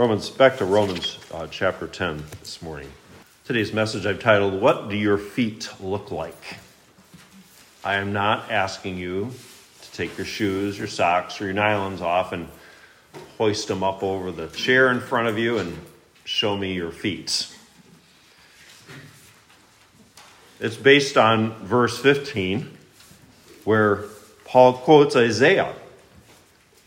Romans, 0.00 0.30
back 0.30 0.56
to 0.56 0.64
Romans 0.64 1.18
uh, 1.30 1.46
chapter 1.48 1.86
10 1.86 2.24
this 2.40 2.62
morning. 2.62 2.90
Today's 3.44 3.74
message 3.74 4.06
I've 4.06 4.18
titled, 4.18 4.58
What 4.58 4.88
Do 4.88 4.96
Your 4.96 5.18
Feet 5.18 5.68
Look 5.78 6.10
Like? 6.10 6.56
I 7.84 7.96
am 7.96 8.14
not 8.14 8.50
asking 8.50 8.96
you 8.96 9.30
to 9.82 9.92
take 9.92 10.16
your 10.16 10.24
shoes, 10.24 10.78
your 10.78 10.86
socks, 10.86 11.38
or 11.42 11.44
your 11.44 11.52
nylons 11.52 12.00
off 12.00 12.32
and 12.32 12.48
hoist 13.36 13.68
them 13.68 13.82
up 13.82 14.02
over 14.02 14.32
the 14.32 14.46
chair 14.46 14.90
in 14.90 15.00
front 15.00 15.28
of 15.28 15.36
you 15.36 15.58
and 15.58 15.76
show 16.24 16.56
me 16.56 16.72
your 16.72 16.92
feet. 16.92 17.54
It's 20.60 20.78
based 20.78 21.18
on 21.18 21.52
verse 21.56 21.98
15, 21.98 22.74
where 23.64 24.04
Paul 24.46 24.72
quotes 24.72 25.14
Isaiah. 25.14 25.74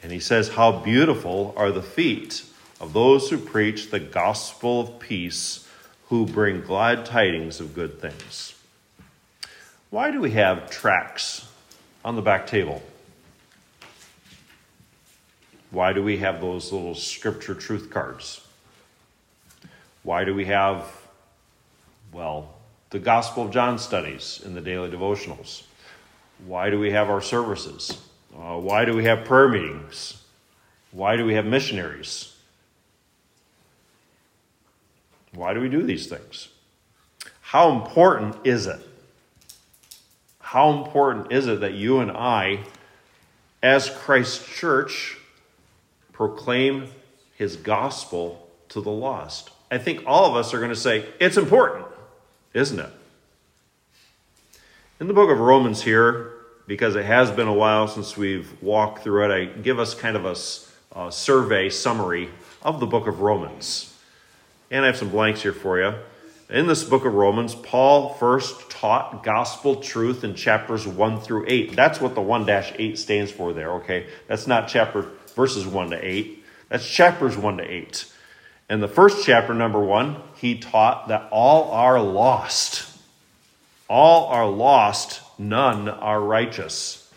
And 0.02 0.12
he 0.12 0.20
says, 0.20 0.50
How 0.50 0.72
beautiful 0.72 1.54
are 1.56 1.72
the 1.72 1.84
feet 1.84 2.46
of 2.84 2.92
those 2.92 3.30
who 3.30 3.38
preach 3.38 3.92
the 3.92 4.00
gospel 4.00 4.82
of 4.82 5.00
peace, 5.00 5.66
who 6.10 6.26
bring 6.26 6.60
glad 6.60 7.06
tidings 7.06 7.62
of 7.62 7.74
good 7.74 8.02
things. 8.02 8.54
Why 9.90 10.12
do 10.12 10.20
we 10.20 10.32
have 10.32 10.70
tracts 10.70 11.50
on 12.04 12.18
the 12.18 12.22
back 12.22 12.46
table? 12.46 12.84
Why 15.72 15.94
do 15.94 16.04
we 16.04 16.18
have 16.18 16.42
those 16.42 16.74
little 16.74 16.94
scripture 16.94 17.56
truth 17.56 17.90
cards? 17.90 18.46
Why 20.04 20.26
do 20.26 20.36
we 20.36 20.44
have, 20.44 20.86
well, 22.12 22.54
the 22.90 23.00
Gospel 23.00 23.46
of 23.46 23.52
John 23.52 23.80
studies 23.80 24.42
in 24.44 24.56
the 24.56 24.62
daily 24.62 24.92
devotionals? 24.92 25.64
Why 26.46 26.70
do 26.70 26.78
we 26.78 26.92
have 26.92 27.10
our 27.10 27.22
services? 27.22 27.98
Uh, 28.38 28.58
why 28.58 28.84
do 28.84 28.94
we 28.94 29.06
have 29.06 29.24
prayer 29.24 29.48
meetings? 29.48 30.22
Why 30.92 31.16
do 31.16 31.26
we 31.26 31.36
have 31.36 31.46
missionaries? 31.46 32.33
Why 35.36 35.54
do 35.54 35.60
we 35.60 35.70
do 35.70 35.84
these 35.84 36.08
things? 36.08 36.50
How 37.42 37.72
important 37.72 38.36
is 38.44 38.68
it? 38.68 38.80
How 40.40 40.72
important 40.72 41.32
is 41.32 41.48
it 41.48 41.62
that 41.62 41.74
you 41.74 42.00
and 42.00 42.12
I, 42.12 42.60
as 43.62 43.90
Christ's 43.90 44.46
church, 44.46 45.18
proclaim 46.12 46.88
his 47.36 47.56
gospel 47.56 48.48
to 48.70 48.82
the 48.82 48.92
lost? 48.92 49.50
I 49.72 49.78
think 49.78 50.04
all 50.06 50.30
of 50.30 50.36
us 50.36 50.54
are 50.54 50.60
going 50.60 50.70
to 50.70 50.76
say, 50.76 51.06
it's 51.20 51.38
important 51.38 51.86
isn't 52.54 52.80
it? 52.80 52.90
In 55.00 55.08
the 55.08 55.14
book 55.14 55.30
of 55.30 55.40
Romans 55.40 55.82
here, 55.82 56.32
because 56.68 56.96
it 56.96 57.06
has 57.06 57.32
been 57.32 57.48
a 57.48 57.54
while 57.54 57.88
since 57.88 58.16
we've 58.16 58.62
walked 58.62 59.04
through 59.04 59.26
it, 59.26 59.36
I 59.36 59.46
give 59.46 59.80
us 59.80 59.96
kind 59.96 60.16
of 60.16 60.26
a, 60.26 61.00
a 61.00 61.12
survey 61.12 61.70
summary 61.70 62.30
of 62.62 62.80
the 62.80 62.86
book 62.86 63.08
of 63.08 63.22
Romans. 63.22 63.93
And 64.74 64.84
I 64.84 64.88
have 64.88 64.98
some 64.98 65.10
blanks 65.10 65.44
here 65.44 65.54
for 65.54 65.80
you. 65.80 65.94
In 66.50 66.66
this 66.66 66.84
book 66.84 67.06
of 67.06 67.14
Romans, 67.14 67.54
Paul 67.54 68.16
first 68.16 68.72
taught 68.72 69.22
gospel 69.22 69.76
truth 69.76 70.24
in 70.24 70.34
chapters 70.34 70.88
1 70.88 71.22
through 71.22 71.46
8. 71.48 71.76
That's 71.76 72.02
what 72.02 72.16
the 72.16 72.22
1 72.22 72.50
8 72.50 72.98
stands 72.98 73.32
for 73.32 73.54
there, 73.54 73.74
okay? 73.74 74.08
That's 74.28 74.48
not 74.48 74.68
chapter 74.68 75.06
verses 75.36 75.68
1 75.68 75.92
to 75.92 76.04
8. 76.04 76.44
That's 76.70 76.90
chapters 76.90 77.38
1 77.38 77.58
to 77.58 77.64
8. 77.64 78.12
In 78.72 78.80
the 78.80 78.88
first 78.88 79.24
chapter, 79.24 79.54
number 79.54 79.80
one, 79.80 80.16
he 80.38 80.58
taught 80.58 81.10
that 81.10 81.28
all 81.30 81.70
are 81.70 82.02
lost. 82.02 82.92
All 83.88 84.26
are 84.26 84.50
lost, 84.50 85.22
none 85.38 85.88
are 85.88 86.20
righteous. 86.20 87.14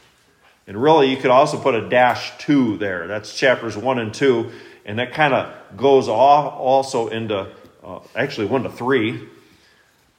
And 0.66 0.76
really, 0.82 1.10
you 1.10 1.16
could 1.16 1.30
also 1.30 1.58
put 1.58 1.74
a 1.74 1.88
dash 1.88 2.36
two 2.36 2.76
there. 2.76 3.06
That's 3.06 3.34
chapters 3.34 3.78
one 3.78 3.98
and 3.98 4.12
two. 4.12 4.52
And 4.86 4.98
that 4.98 5.12
kind 5.12 5.34
of 5.34 5.76
goes 5.76 6.08
off 6.08 6.54
also 6.54 7.08
into 7.08 7.48
uh, 7.84 7.98
actually 8.14 8.46
one 8.46 8.62
to 8.62 8.70
three. 8.70 9.28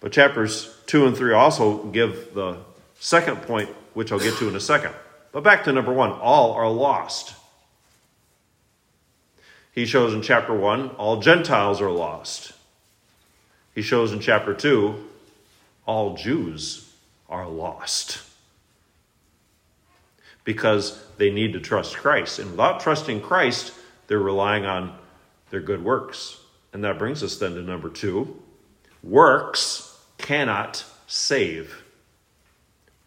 But 0.02 0.12
chapters 0.12 0.72
two 0.86 1.08
and 1.08 1.18
three 1.18 1.34
also 1.34 1.86
give 1.86 2.36
the 2.36 2.58
second 3.00 3.42
point, 3.44 3.70
which 3.96 4.12
I'll 4.12 4.20
get 4.20 4.36
to 4.36 4.48
in 4.48 4.56
a 4.56 4.60
second. 4.60 4.94
But 5.32 5.44
back 5.44 5.64
to 5.64 5.72
number 5.72 5.94
one 5.94 6.12
all 6.12 6.52
are 6.52 6.70
lost. 6.70 7.34
He 9.78 9.86
shows 9.86 10.12
in 10.16 10.24
chapter 10.24 10.56
1 10.56 10.96
all 10.98 11.20
Gentiles 11.20 11.82
are 11.82 11.92
lost. 11.92 12.52
He 13.76 13.84
shows 13.84 14.12
in 14.12 14.20
chapter 14.20 14.56
2 14.56 14.96
all 15.86 16.16
Jews 16.16 16.92
are 17.30 17.48
lost 17.48 18.24
because 20.44 21.00
they 21.18 21.30
need 21.30 21.54
to 21.54 21.60
trust 21.60 21.96
Christ. 21.96 22.40
And 22.40 22.50
without 22.50 22.80
trusting 22.80 23.22
Christ, 23.22 23.72
they're 24.08 24.20
relying 24.20 24.66
on 24.66 24.98
their 25.50 25.62
good 25.62 25.84
works. 25.84 26.40
And 26.74 26.84
that 26.84 26.98
brings 26.98 27.24
us 27.24 27.38
then 27.38 27.56
to 27.56 27.62
number 27.62 27.90
2 27.90 28.42
works 29.04 29.98
cannot 30.18 30.84
save. 31.06 31.84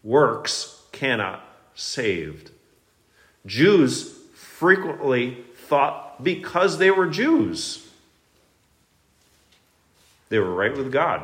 Works 0.03 0.81
cannot 0.91 1.43
save. 1.75 2.49
Jews 3.45 4.13
frequently 4.33 5.43
thought 5.55 6.23
because 6.23 6.77
they 6.77 6.91
were 6.91 7.07
Jews. 7.07 7.87
They 10.29 10.39
were 10.39 10.53
right 10.53 10.75
with 10.75 10.91
God. 10.91 11.21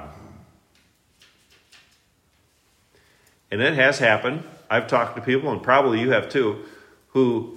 And 3.49 3.61
it 3.61 3.75
has 3.75 3.99
happened. 3.99 4.43
I've 4.69 4.87
talked 4.87 5.15
to 5.15 5.21
people, 5.21 5.51
and 5.51 5.63
probably 5.63 6.01
you 6.01 6.11
have 6.11 6.29
too, 6.29 6.65
who, 7.09 7.56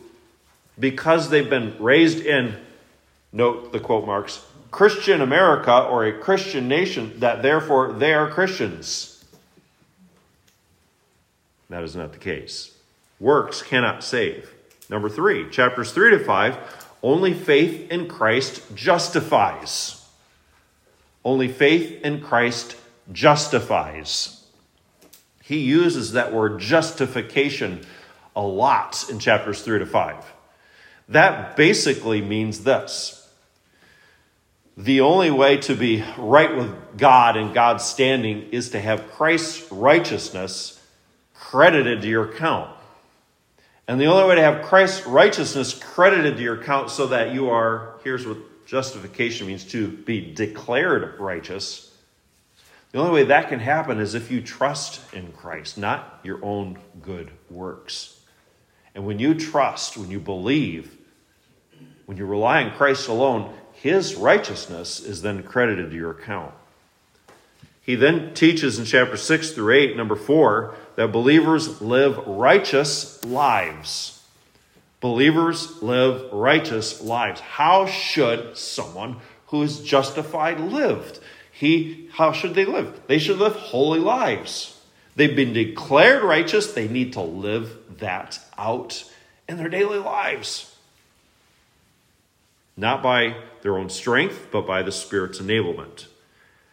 because 0.81 1.29
they've 1.29 1.49
been 1.49 1.77
raised 1.79 2.25
in, 2.25 2.57
note 3.33 3.73
the 3.73 3.79
quote 3.79 4.07
marks, 4.07 4.45
Christian 4.71 5.21
America 5.21 5.83
or 5.83 6.05
a 6.05 6.19
Christian 6.19 6.67
nation, 6.67 7.21
that 7.21 7.43
therefore 7.43 7.93
they 7.93 8.13
are 8.15 8.29
Christians. 8.29 9.25
That 11.69 11.85
is 11.85 11.95
not 11.95 12.13
the 12.13 12.19
case. 12.19 12.75
Works 13.21 13.63
cannot 13.63 14.03
save. 14.03 14.53
Number 14.89 15.09
three, 15.09 15.49
chapters 15.51 15.93
three 15.93 16.11
to 16.11 16.19
five 16.19 16.59
only 17.03 17.33
faith 17.33 17.91
in 17.91 18.09
Christ 18.09 18.63
justifies. 18.75 20.07
Only 21.25 21.49
faith 21.49 22.03
in 22.05 22.21
Christ 22.21 22.77
justifies. 23.13 24.45
He 25.43 25.59
uses 25.59 26.13
that 26.13 26.33
word 26.33 26.61
justification 26.61 27.81
a 28.37 28.43
lot 28.43 29.07
in 29.11 29.19
chapters 29.19 29.63
3 29.63 29.81
to 29.81 29.87
5. 29.87 30.33
That 31.11 31.57
basically 31.57 32.21
means 32.21 32.65
this 32.65 33.17
the 34.77 35.03
only 35.03 35.31
way 35.31 35.59
to 35.59 35.75
be 35.75 36.03
right 36.17 36.57
with 36.57 36.97
God 36.97 37.37
and 37.37 37.53
God's 37.53 37.85
standing 37.85 38.49
is 38.51 38.71
to 38.71 38.81
have 38.81 39.11
Christ's 39.11 39.71
righteousness 39.71 40.81
credited 41.35 42.01
to 42.03 42.09
your 42.09 42.31
account. 42.31 42.71
And 43.87 44.01
the 44.01 44.07
only 44.07 44.27
way 44.27 44.37
to 44.37 44.43
have 44.43 44.65
Christ's 44.65 45.07
righteousness 45.07 45.75
credited 45.75 46.37
to 46.37 46.43
your 46.43 46.61
account 46.61 46.91
so 46.91 47.09
that 47.09 47.35
you 47.35 47.51
are, 47.51 47.97
here's 48.05 48.27
what 48.27 48.39
justification 48.65 49.49
means 49.49 49.65
to 49.65 49.89
be 49.89 50.33
declared 50.33 51.19
righteous. 51.19 51.93
The 52.93 53.01
only 53.01 53.13
way 53.13 53.25
that 53.25 53.49
can 53.49 53.59
happen 53.59 53.99
is 53.99 54.15
if 54.15 54.31
you 54.31 54.41
trust 54.41 55.03
in 55.13 55.33
Christ, 55.33 55.77
not 55.77 56.21
your 56.23 56.43
own 56.43 56.79
good 57.03 57.33
works. 57.51 58.19
And 58.95 59.05
when 59.05 59.19
you 59.19 59.35
trust, 59.35 59.97
when 59.97 60.11
you 60.11 60.21
believe, 60.21 60.97
when 62.11 62.17
you 62.17 62.27
rely 62.27 62.65
on 62.65 62.73
Christ 62.73 63.07
alone, 63.07 63.55
his 63.73 64.17
righteousness 64.17 64.99
is 64.99 65.23
then 65.23 65.45
credited 65.45 65.91
to 65.91 65.97
your 65.97 66.11
account. 66.11 66.53
He 67.83 67.95
then 67.95 68.35
teaches 68.35 68.81
in 68.81 68.85
chapter 68.85 69.17
6 69.17 69.53
through 69.53 69.73
8, 69.73 69.97
number 69.97 70.17
4, 70.17 70.75
that 70.97 71.13
believers 71.13 71.81
live 71.81 72.19
righteous 72.27 73.25
lives. 73.25 74.25
Believers 74.99 75.81
live 75.85 76.33
righteous 76.33 77.01
lives. 77.01 77.39
How 77.43 77.87
should 77.87 78.59
someone 78.59 79.19
who 79.47 79.63
is 79.63 79.81
justified 79.81 80.59
live? 80.59 81.21
He, 81.53 82.09
how 82.11 82.33
should 82.33 82.57
they 82.57 82.65
live? 82.65 83.03
They 83.07 83.21
should 83.21 83.39
live 83.39 83.55
holy 83.55 84.01
lives. 84.01 84.77
They've 85.15 85.37
been 85.37 85.53
declared 85.53 86.25
righteous. 86.25 86.73
They 86.73 86.89
need 86.89 87.13
to 87.13 87.23
live 87.23 87.77
that 88.01 88.41
out 88.59 89.05
in 89.49 89.59
their 89.59 89.69
daily 89.69 89.99
lives. 89.99 90.70
Not 92.81 93.03
by 93.03 93.37
their 93.61 93.77
own 93.77 93.91
strength, 93.91 94.49
but 94.51 94.67
by 94.67 94.83
the 94.83 94.91
Spirit's 94.91 95.39
enablement. 95.39 96.07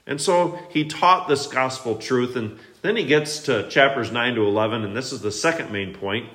And 0.08 0.22
so 0.22 0.58
he 0.70 0.86
taught 0.86 1.28
this 1.28 1.48
gospel 1.48 1.98
truth. 1.98 2.38
And 2.38 2.58
then 2.82 2.96
he 2.96 3.04
gets 3.04 3.40
to 3.40 3.68
chapters 3.70 4.10
9 4.10 4.36
to 4.36 4.42
11, 4.42 4.86
and 4.86 4.96
this 4.96 5.12
is 5.12 5.22
the 5.22 5.34
second 5.34 5.70
main 5.70 5.94
point. 5.94 6.30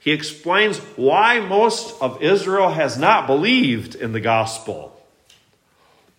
He 0.00 0.10
explains 0.10 0.78
why 0.96 1.38
most 1.38 1.94
of 2.02 2.20
Israel 2.20 2.70
has 2.70 2.98
not 2.98 3.28
believed 3.28 3.94
in 3.94 4.10
the 4.10 4.20
gospel. 4.20 5.00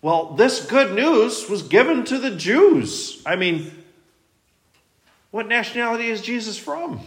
Well, 0.00 0.32
this 0.32 0.64
good 0.64 0.94
news 0.94 1.48
was 1.50 1.62
given 1.62 2.04
to 2.04 2.18
the 2.18 2.30
Jews. 2.30 3.22
I 3.26 3.36
mean, 3.36 3.70
what 5.30 5.46
nationality 5.46 6.08
is 6.08 6.22
Jesus 6.22 6.56
from? 6.56 7.00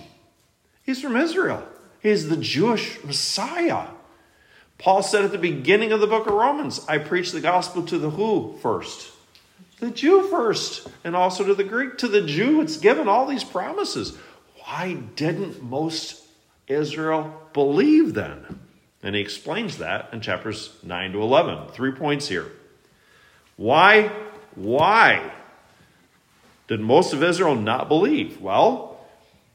He's 0.84 1.02
from 1.02 1.18
Israel. 1.18 1.68
He's 2.02 2.30
the 2.30 2.38
Jewish 2.38 3.04
Messiah. 3.04 3.88
Paul 4.78 5.02
said 5.02 5.26
at 5.26 5.32
the 5.32 5.38
beginning 5.38 5.92
of 5.92 6.00
the 6.00 6.08
book 6.08 6.28
of 6.28 6.34
Romans, 6.34 6.86
I 6.88 7.00
preach 7.00 7.32
the 7.32 7.42
gospel 7.42 7.84
to 7.84 7.98
the 7.98 8.12
who 8.12 8.58
first? 8.62 9.12
The 9.80 9.90
Jew 9.92 10.24
first, 10.30 10.88
and 11.04 11.16
also 11.16 11.44
to 11.44 11.54
the 11.54 11.64
Greek. 11.64 11.98
To 12.00 12.08
the 12.08 12.22
Jew, 12.22 12.62
it's 12.62 12.78
given 12.78 13.08
all 13.08 13.26
these 13.26 13.44
promises. 13.44 14.18
Why 14.64 14.94
didn't 15.16 15.64
most 15.64 16.24
Israel 16.68 17.42
believe 17.54 18.14
then? 18.14 18.60
And 19.04 19.16
he 19.16 19.22
explains 19.22 19.78
that 19.78 20.10
in 20.12 20.22
chapters 20.22 20.76
9 20.84 21.14
to 21.14 21.22
11. 21.22 21.70
Three 21.70 21.92
points 21.92 22.28
here. 22.28 22.52
Why? 23.56 24.12
Why 24.56 25.32
did 26.68 26.82
most 26.82 27.14
of 27.14 27.24
Israel 27.24 27.56
not 27.56 27.88
believe? 27.88 28.42
Well, 28.42 29.00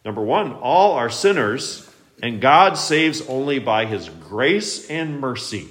number 0.05 0.23
one, 0.23 0.53
all 0.55 0.93
are 0.93 1.11
sinners, 1.11 1.92
and 2.23 2.41
God 2.41 2.79
saves 2.79 3.21
only 3.23 3.59
by 3.59 3.85
his 3.85 4.09
grace 4.09 4.89
and 4.89 5.21
mercy. 5.21 5.67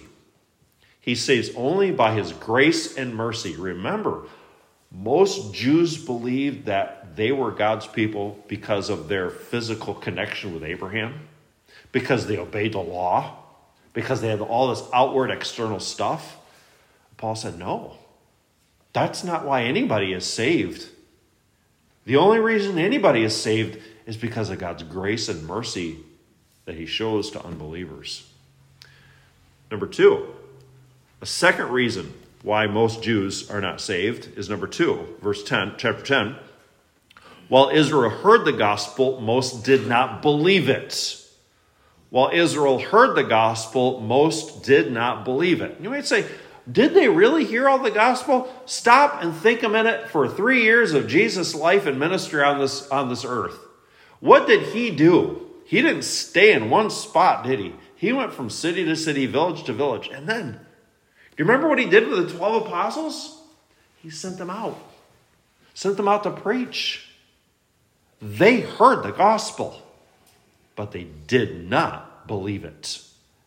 He 0.99 1.15
saves 1.15 1.49
only 1.55 1.91
by 1.91 2.13
his 2.13 2.33
grace 2.33 2.97
and 2.97 3.15
mercy. 3.15 3.55
Remember, 3.55 4.25
most 4.91 5.53
Jews 5.53 5.97
believed 5.97 6.65
that 6.65 7.15
they 7.15 7.31
were 7.31 7.51
God's 7.51 7.87
people 7.87 8.37
because 8.49 8.89
of 8.89 9.07
their 9.07 9.29
physical 9.29 9.93
connection 9.93 10.53
with 10.53 10.63
Abraham, 10.63 11.27
because 11.93 12.27
they 12.27 12.37
obeyed 12.37 12.73
the 12.73 12.79
law, 12.79 13.37
because 13.93 14.19
they 14.19 14.27
had 14.27 14.41
all 14.41 14.67
this 14.67 14.83
outward 14.93 15.31
external 15.31 15.79
stuff. 15.79 16.37
Paul 17.15 17.35
said, 17.35 17.57
no, 17.57 17.95
that's 18.91 19.23
not 19.23 19.45
why 19.45 19.63
anybody 19.63 20.11
is 20.11 20.25
saved. 20.25 20.89
The 22.05 22.17
only 22.17 22.39
reason 22.39 22.77
anybody 22.77 23.23
is 23.23 23.35
saved 23.35 23.79
is 24.05 24.17
because 24.17 24.49
of 24.49 24.59
God's 24.59 24.83
grace 24.83 25.29
and 25.29 25.47
mercy 25.47 25.97
that 26.65 26.75
he 26.75 26.85
shows 26.85 27.31
to 27.31 27.45
unbelievers. 27.45 28.29
Number 29.69 29.87
two, 29.87 30.27
a 31.21 31.25
second 31.25 31.69
reason 31.69 32.13
why 32.43 32.67
most 32.67 33.03
Jews 33.03 33.49
are 33.49 33.61
not 33.61 33.79
saved 33.79 34.37
is 34.37 34.49
number 34.49 34.67
two, 34.67 35.15
verse 35.21 35.43
10, 35.43 35.75
chapter 35.77 36.03
10. 36.03 36.35
While 37.47 37.69
Israel 37.69 38.09
heard 38.09 38.45
the 38.45 38.53
gospel, 38.53 39.21
most 39.21 39.63
did 39.63 39.87
not 39.87 40.21
believe 40.21 40.69
it. 40.69 41.17
While 42.09 42.31
Israel 42.33 42.79
heard 42.79 43.15
the 43.15 43.23
gospel, 43.23 44.01
most 44.01 44.63
did 44.63 44.91
not 44.91 45.23
believe 45.23 45.61
it. 45.61 45.77
You 45.81 45.89
might 45.89 46.05
say, 46.05 46.25
did 46.69 46.93
they 46.93 47.07
really 47.07 47.45
hear 47.45 47.67
all 47.67 47.79
the 47.79 47.91
gospel? 47.91 48.53
Stop 48.65 49.23
and 49.23 49.35
think 49.35 49.63
a 49.63 49.69
minute 49.69 50.09
for 50.09 50.27
three 50.27 50.63
years 50.63 50.93
of 50.93 51.07
Jesus' 51.07 51.55
life 51.55 51.85
and 51.85 51.99
ministry 51.99 52.43
on 52.43 52.59
this, 52.59 52.87
on 52.89 53.09
this 53.09 53.25
earth. 53.25 53.57
What 54.19 54.47
did 54.47 54.73
he 54.73 54.91
do? 54.91 55.50
He 55.71 55.81
didn't 55.81 56.01
stay 56.01 56.51
in 56.51 56.69
one 56.69 56.89
spot, 56.89 57.45
did 57.45 57.57
he? 57.57 57.73
He 57.95 58.11
went 58.11 58.33
from 58.33 58.49
city 58.49 58.83
to 58.83 58.93
city, 58.93 59.25
village 59.25 59.63
to 59.63 59.71
village. 59.71 60.09
And 60.13 60.27
then, 60.27 60.51
do 60.51 60.57
you 61.37 61.45
remember 61.45 61.69
what 61.69 61.79
he 61.79 61.85
did 61.85 62.09
with 62.09 62.27
the 62.27 62.37
12 62.37 62.67
apostles? 62.67 63.39
He 64.03 64.09
sent 64.09 64.37
them 64.37 64.49
out, 64.49 64.77
sent 65.73 65.95
them 65.95 66.09
out 66.09 66.23
to 66.23 66.31
preach. 66.31 67.07
They 68.21 68.59
heard 68.59 69.03
the 69.03 69.13
gospel, 69.13 69.81
but 70.75 70.91
they 70.91 71.07
did 71.27 71.69
not 71.69 72.27
believe 72.27 72.65
it. 72.65 73.01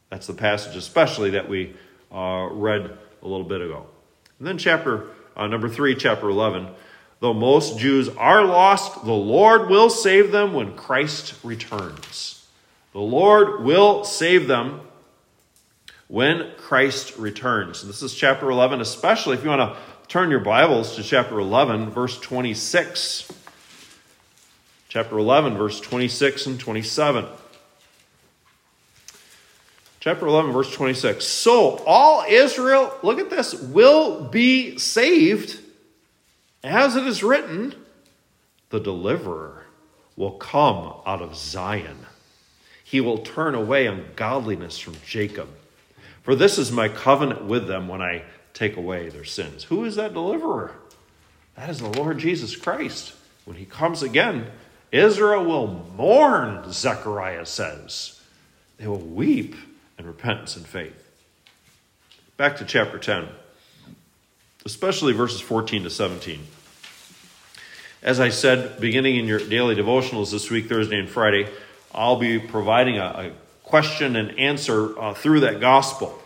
That's 0.09 0.27
the 0.27 0.33
passage, 0.33 0.77
especially 0.77 1.29
that 1.33 1.47
we 1.47 1.77
uh, 2.11 2.49
read 2.53 2.97
a 3.21 3.29
little 3.29 3.45
bit 3.45 3.61
ago. 3.61 3.85
And 4.39 4.49
then, 4.49 4.57
chapter 4.57 5.09
uh, 5.37 5.47
number 5.47 5.69
three, 5.69 5.95
chapter 5.95 6.31
11. 6.31 6.69
Though 7.25 7.33
most 7.33 7.79
Jews 7.79 8.11
are 8.19 8.45
lost, 8.45 9.07
the 9.07 9.15
Lord 9.15 9.71
will 9.71 9.89
save 9.89 10.31
them 10.31 10.53
when 10.53 10.77
Christ 10.77 11.33
returns. 11.43 12.47
The 12.93 13.01
Lord 13.01 13.65
will 13.65 14.05
save 14.05 14.47
them 14.47 14.83
when 16.07 16.51
Christ 16.59 17.17
returns. 17.17 17.81
This 17.81 18.03
is 18.03 18.13
chapter 18.13 18.51
11, 18.51 18.83
especially 18.83 19.39
if 19.39 19.43
you 19.43 19.49
want 19.49 19.73
to 19.75 19.81
turn 20.07 20.31
your 20.31 20.41
Bibles 20.41 20.97
to 20.97 21.03
chapter 21.03 21.39
11, 21.39 21.89
verse 21.89 22.21
26. 22.21 23.33
Chapter 24.91 25.17
11, 25.17 25.57
verse 25.57 25.81
26 25.81 26.45
and 26.45 26.61
27. 26.61 27.25
Chapter 30.01 30.27
11, 30.27 30.53
verse 30.53 30.71
26. 30.75 31.27
So 31.27 31.79
all 31.87 32.27
Israel, 32.29 32.95
look 33.03 33.19
at 33.19 33.31
this, 33.31 33.55
will 33.55 34.25
be 34.25 34.77
saved, 34.77 35.64
as 36.65 36.97
it 36.97 37.07
is 37.07 37.23
written, 37.23 37.75
the 38.71 38.81
deliverer 38.81 39.67
will 40.17 40.33
come 40.33 40.95
out 41.07 41.21
of 41.21 41.37
Zion. 41.37 42.07
He 42.83 43.01
will 43.01 43.19
turn 43.19 43.55
away 43.55 43.87
ungodliness 43.87 44.79
from 44.79 44.97
Jacob. 45.07 45.49
For 46.23 46.35
this 46.35 46.59
is 46.59 46.73
my 46.73 46.89
covenant 46.89 47.45
with 47.45 47.67
them 47.67 47.87
when 47.87 48.01
I 48.01 48.25
take 48.55 48.77
away 48.77 49.11
their 49.11 49.25
sins. 49.25 49.65
Who 49.65 49.85
is 49.85 49.97
that 49.97 50.15
deliverer? 50.15 50.73
That 51.57 51.69
is 51.69 51.81
the 51.81 51.89
Lord 51.89 52.19
Jesus 52.19 52.57
Christ. 52.57 53.13
When 53.45 53.57
he 53.57 53.65
comes 53.65 54.03
again, 54.03 54.47
Israel 54.91 55.45
will 55.45 55.87
mourn, 55.97 56.73
Zechariah 56.73 57.47
says. 57.47 58.21
They 58.79 58.87
will 58.87 58.99
weep 58.99 59.55
and 59.99 60.07
repentance 60.07 60.57
and 60.57 60.67
faith. 60.67 61.01
Back 62.37 62.57
to 62.57 62.65
chapter 62.65 62.99
10, 62.99 63.29
especially 64.65 65.13
verses 65.13 65.41
14 65.41 65.85
to 65.85 65.91
17. 65.91 66.41
As 68.05 68.21
I 68.21 68.29
said, 68.29 68.79
beginning 68.81 69.17
in 69.17 69.25
your 69.25 69.39
daily 69.39 69.75
devotionals 69.75 70.31
this 70.31 70.51
week, 70.51 70.69
Thursday 70.69 70.99
and 70.99 71.09
Friday, 71.09 71.49
I'll 71.95 72.19
be 72.19 72.39
providing 72.39 72.99
a, 72.99 73.03
a 73.03 73.33
question 73.63 74.15
and 74.15 74.39
answer 74.39 74.99
uh, 75.01 75.15
through 75.15 75.41
that 75.41 75.59
gospel 75.59 76.23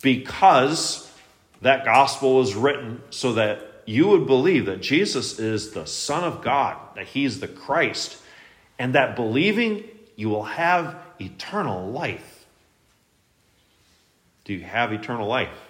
because 0.00 1.12
that 1.60 1.84
gospel 1.84 2.36
was 2.36 2.54
written 2.54 3.02
so 3.10 3.34
that 3.34 3.82
you 3.84 4.08
would 4.08 4.26
believe 4.26 4.64
that 4.64 4.80
Jesus 4.80 5.38
is 5.38 5.72
the 5.72 5.84
Son 5.86 6.24
of 6.24 6.40
God, 6.40 6.78
that 6.96 7.08
He's 7.08 7.38
the 7.38 7.48
Christ, 7.48 8.16
and 8.78 8.94
that 8.94 9.14
believing 9.14 9.84
you 10.16 10.30
will 10.30 10.44
have 10.44 10.96
eternal 11.20 11.90
life. 11.90 12.46
Do 14.46 14.54
you 14.54 14.64
have 14.64 14.90
eternal 14.90 15.28
life? 15.28 15.68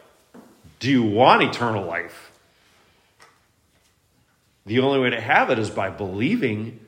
Do 0.78 0.88
you 0.88 1.02
want 1.02 1.42
eternal 1.42 1.84
life? 1.84 2.30
The 4.66 4.78
only 4.78 4.98
way 4.98 5.10
to 5.10 5.20
have 5.20 5.50
it 5.50 5.58
is 5.58 5.70
by 5.70 5.90
believing, 5.90 6.80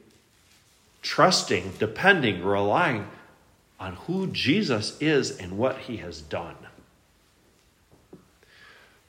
trusting, 1.03 1.75
depending, 1.79 2.43
relying 2.43 3.07
on 3.79 3.95
who 4.07 4.29
Jesus 4.29 4.97
is 5.01 5.37
and 5.37 5.59
what 5.59 5.79
he 5.79 5.99
has 5.99 6.23
done. 6.23 6.57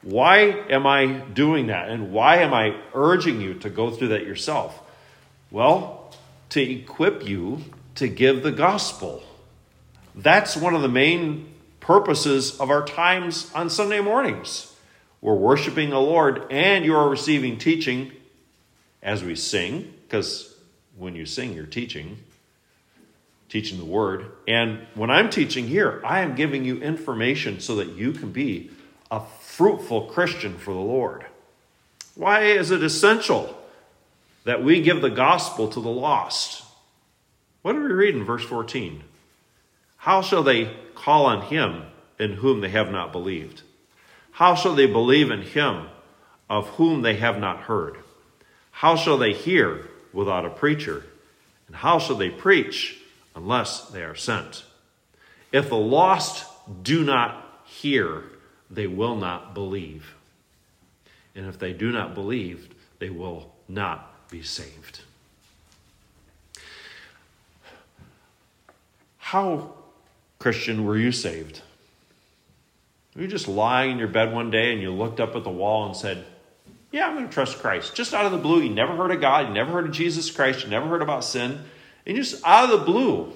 Why 0.01 0.37
am 0.69 0.85
I 0.85 1.05
doing 1.05 1.67
that? 1.67 1.89
And 1.89 2.11
why 2.11 2.37
am 2.37 2.53
I 2.53 2.77
urging 2.93 3.41
you 3.41 3.55
to 3.55 3.69
go 3.69 3.89
through 3.89 4.09
that 4.09 4.25
yourself? 4.25 4.79
Well, 5.49 6.13
to 6.49 6.61
equip 6.61 7.27
you 7.27 7.63
to 7.95 8.07
give 8.07 8.43
the 8.43 8.51
gospel. 8.51 9.23
That's 10.15 10.55
one 10.55 10.75
of 10.75 10.81
the 10.81 10.89
main 10.89 11.53
purposes 11.79 12.59
of 12.59 12.69
our 12.69 12.85
times 12.85 13.51
on 13.55 13.69
Sunday 13.69 14.01
mornings. 14.01 14.73
We're 15.21 15.35
worshiping 15.35 15.89
the 15.89 15.99
Lord 15.99 16.45
and 16.51 16.85
you 16.85 16.95
are 16.95 17.09
receiving 17.09 17.57
teaching 17.57 18.11
as 19.07 19.23
we 19.23 19.35
sing, 19.35 19.93
because 20.03 20.53
when 20.97 21.15
you 21.15 21.25
sing, 21.25 21.53
you're 21.53 21.65
teaching, 21.65 22.17
teaching 23.47 23.77
the 23.77 23.85
word. 23.85 24.29
And 24.49 24.85
when 24.95 25.09
I'm 25.09 25.29
teaching 25.29 25.65
here, 25.65 26.01
I 26.03 26.19
am 26.19 26.35
giving 26.35 26.65
you 26.65 26.81
information 26.81 27.61
so 27.61 27.77
that 27.77 27.93
you 27.93 28.11
can 28.11 28.33
be 28.33 28.69
a 29.09 29.21
fruitful 29.39 30.07
Christian 30.07 30.57
for 30.57 30.73
the 30.73 30.81
Lord. 30.81 31.25
Why 32.15 32.41
is 32.41 32.69
it 32.69 32.83
essential 32.83 33.57
that 34.43 34.61
we 34.61 34.81
give 34.81 35.01
the 35.01 35.09
gospel 35.09 35.69
to 35.69 35.79
the 35.79 35.87
lost? 35.87 36.65
What 37.61 37.73
do 37.73 37.79
we 37.79 37.87
read 37.87 38.13
in 38.13 38.25
verse 38.25 38.43
14? 38.43 39.03
How 39.95 40.21
shall 40.21 40.43
they 40.43 40.75
call 40.95 41.27
on 41.27 41.43
him 41.43 41.83
in 42.19 42.33
whom 42.33 42.59
they 42.59 42.69
have 42.69 42.91
not 42.91 43.13
believed? 43.13 43.61
How 44.31 44.53
shall 44.53 44.75
they 44.75 44.85
believe 44.85 45.31
in 45.31 45.43
him 45.43 45.87
of 46.49 46.67
whom 46.71 47.03
they 47.03 47.15
have 47.15 47.39
not 47.39 47.61
heard? 47.61 47.99
How 48.77 48.95
shall 48.95 49.17
they 49.17 49.33
hear 49.33 49.87
without 50.13 50.45
a 50.45 50.51
preacher? 50.51 51.03
And 51.65 51.75
how 51.75 51.97
shall 51.97 52.15
they 52.15 52.29
preach 52.29 52.95
unless 53.35 53.87
they 53.89 54.03
are 54.03 54.13
sent? 54.13 54.65
If 55.51 55.69
the 55.69 55.77
lost 55.77 56.45
do 56.83 57.03
not 57.03 57.63
hear, 57.65 58.25
they 58.69 58.85
will 58.85 59.15
not 59.15 59.55
believe. 59.55 60.13
And 61.33 61.47
if 61.47 61.57
they 61.57 61.73
do 61.73 61.91
not 61.91 62.13
believe, 62.13 62.69
they 62.99 63.09
will 63.09 63.51
not 63.67 64.29
be 64.29 64.43
saved. 64.43 65.01
How 69.17 69.73
Christian, 70.37 70.85
were 70.85 70.99
you 70.99 71.11
saved? 71.11 71.63
Were 73.15 73.23
you 73.23 73.27
just 73.27 73.47
lying 73.47 73.93
in 73.93 73.97
your 73.97 74.07
bed 74.07 74.31
one 74.31 74.51
day 74.51 74.71
and 74.71 74.83
you 74.83 74.91
looked 74.91 75.19
up 75.19 75.35
at 75.35 75.43
the 75.43 75.49
wall 75.49 75.87
and 75.87 75.97
said, 75.97 76.23
Yeah, 76.97 77.09
I'm 77.09 77.13
going 77.13 77.27
to 77.27 77.31
trust 77.31 77.59
Christ? 77.59 77.93
Just 77.93 78.15
out 78.15 78.25
of 78.25 78.31
the 78.31 78.39
blue, 78.39 78.59
you 78.59 78.71
never 78.71 78.95
heard 78.95 79.11
of 79.11 79.21
God, 79.21 79.49
you 79.49 79.53
never 79.53 79.71
heard 79.71 79.85
of 79.85 79.91
Jesus 79.91 80.31
Christ, 80.31 80.63
you 80.63 80.69
never 80.71 80.87
heard 80.87 81.03
about 81.03 81.23
sin, 81.23 81.59
and 82.07 82.17
just 82.17 82.43
out 82.43 82.63
of 82.63 82.79
the 82.79 82.83
blue, 82.83 83.33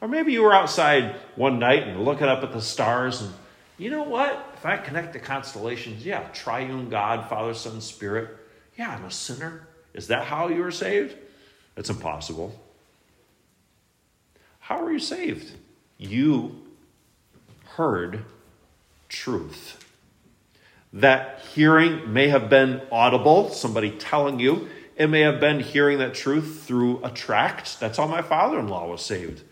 Or 0.00 0.08
maybe 0.08 0.32
you 0.32 0.42
were 0.42 0.52
outside 0.52 1.14
one 1.36 1.60
night 1.60 1.86
and 1.86 2.04
looking 2.04 2.26
up 2.26 2.42
at 2.42 2.52
the 2.52 2.60
stars 2.60 3.22
and 3.22 3.32
you 3.78 3.90
know 3.90 4.02
what? 4.02 4.52
If 4.56 4.66
I 4.66 4.78
connect 4.78 5.12
the 5.12 5.20
constellations, 5.20 6.04
yeah, 6.04 6.26
triune 6.32 6.90
God, 6.90 7.28
Father, 7.28 7.54
Son, 7.54 7.80
Spirit, 7.80 8.36
yeah, 8.76 8.90
I'm 8.90 9.04
a 9.04 9.12
sinner. 9.12 9.68
Is 9.94 10.08
that 10.08 10.24
how 10.24 10.48
you 10.48 10.62
were 10.62 10.72
saved? 10.72 11.14
That's 11.76 11.90
impossible. 11.90 12.60
How 14.58 14.82
are 14.82 14.90
you 14.90 14.98
saved? 14.98 15.52
You 15.98 16.60
heard 17.76 18.24
truth. 19.08 19.84
That 20.92 21.40
hearing 21.54 22.12
may 22.12 22.28
have 22.28 22.48
been 22.48 22.80
audible, 22.90 23.50
somebody 23.50 23.90
telling 23.90 24.40
you. 24.40 24.68
It 24.96 25.08
may 25.08 25.20
have 25.20 25.38
been 25.38 25.60
hearing 25.60 25.98
that 25.98 26.14
truth 26.14 26.64
through 26.66 27.04
a 27.04 27.10
tract. 27.10 27.78
That's 27.78 27.98
how 27.98 28.06
my 28.06 28.22
father 28.22 28.58
in 28.58 28.68
law 28.68 28.88
was 28.88 29.04
saved. 29.04 29.42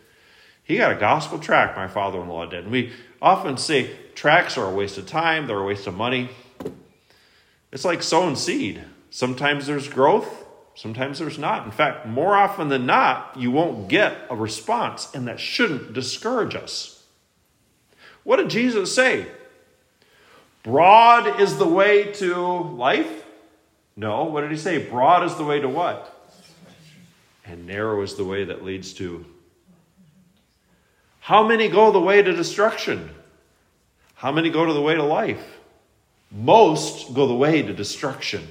He 0.64 0.78
got 0.78 0.90
a 0.90 0.96
gospel 0.96 1.38
tract, 1.38 1.76
my 1.76 1.86
father 1.86 2.20
in 2.20 2.28
law 2.28 2.46
did. 2.46 2.64
And 2.64 2.72
we 2.72 2.92
often 3.22 3.56
say 3.56 3.90
tracts 4.16 4.58
are 4.58 4.68
a 4.68 4.74
waste 4.74 4.98
of 4.98 5.06
time, 5.06 5.46
they're 5.46 5.58
a 5.58 5.64
waste 5.64 5.86
of 5.86 5.94
money. 5.94 6.30
It's 7.70 7.84
like 7.84 8.02
sowing 8.02 8.34
seed. 8.34 8.82
Sometimes 9.10 9.66
there's 9.66 9.88
growth, 9.88 10.44
sometimes 10.74 11.20
there's 11.20 11.38
not. 11.38 11.64
In 11.64 11.70
fact, 11.70 12.06
more 12.06 12.34
often 12.34 12.68
than 12.68 12.84
not, 12.84 13.36
you 13.36 13.52
won't 13.52 13.88
get 13.88 14.16
a 14.28 14.34
response, 14.34 15.14
and 15.14 15.28
that 15.28 15.38
shouldn't 15.38 15.92
discourage 15.92 16.56
us. 16.56 17.04
What 18.24 18.38
did 18.38 18.50
Jesus 18.50 18.92
say? 18.92 19.26
Broad 20.66 21.38
is 21.40 21.58
the 21.58 21.66
way 21.66 22.10
to 22.14 22.34
life? 22.34 23.24
No. 23.94 24.24
What 24.24 24.40
did 24.40 24.50
he 24.50 24.56
say? 24.56 24.78
Broad 24.78 25.22
is 25.22 25.36
the 25.36 25.44
way 25.44 25.60
to 25.60 25.68
what? 25.68 26.12
And 27.44 27.68
narrow 27.68 28.02
is 28.02 28.16
the 28.16 28.24
way 28.24 28.42
that 28.42 28.64
leads 28.64 28.92
to. 28.94 29.24
How 31.20 31.46
many 31.46 31.68
go 31.68 31.92
the 31.92 32.00
way 32.00 32.20
to 32.20 32.32
destruction? 32.32 33.10
How 34.16 34.32
many 34.32 34.50
go 34.50 34.66
to 34.66 34.72
the 34.72 34.82
way 34.82 34.96
to 34.96 35.04
life? 35.04 35.58
Most 36.32 37.14
go 37.14 37.28
the 37.28 37.34
way 37.34 37.62
to 37.62 37.72
destruction. 37.72 38.48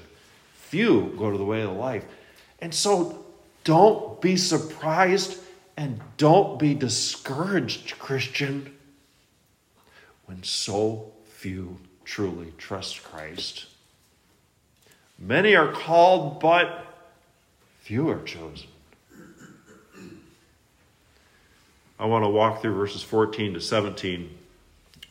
Few 0.54 1.14
go 1.18 1.32
to 1.32 1.38
the 1.38 1.44
way 1.44 1.64
of 1.64 1.72
life. 1.72 2.06
And 2.60 2.74
so 2.74 3.26
don't 3.66 4.22
be 4.22 4.38
surprised 4.38 5.38
and 5.76 6.00
don't 6.16 6.58
be 6.58 6.76
discouraged, 6.76 8.00
Christian, 8.00 8.74
when 10.28 10.44
so 10.44 11.12
few 11.26 11.78
truly 12.06 12.54
trust 12.58 13.04
Christ. 13.04 13.66
Many 15.20 15.56
are 15.56 15.72
called, 15.72 16.40
but 16.40 16.86
few 17.82 18.10
are 18.10 18.22
chosen. 18.24 18.68
I 21.98 22.06
want 22.06 22.26
to 22.26 22.30
walk 22.30 22.62
through 22.62 22.76
verses 22.76 23.02
14 23.02 23.54
to 23.54 23.62
17, 23.62 24.30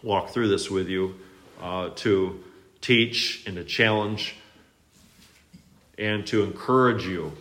walk 0.02 0.30
through 0.30 0.48
this 0.48 0.70
with 0.70 0.88
you 0.88 1.14
uh, 1.60 1.90
to 1.96 2.44
teach 2.80 3.42
and 3.46 3.56
to 3.56 3.64
challenge 3.64 4.36
and 5.98 6.26
to 6.26 6.42
encourage 6.42 7.06
you. 7.06 7.32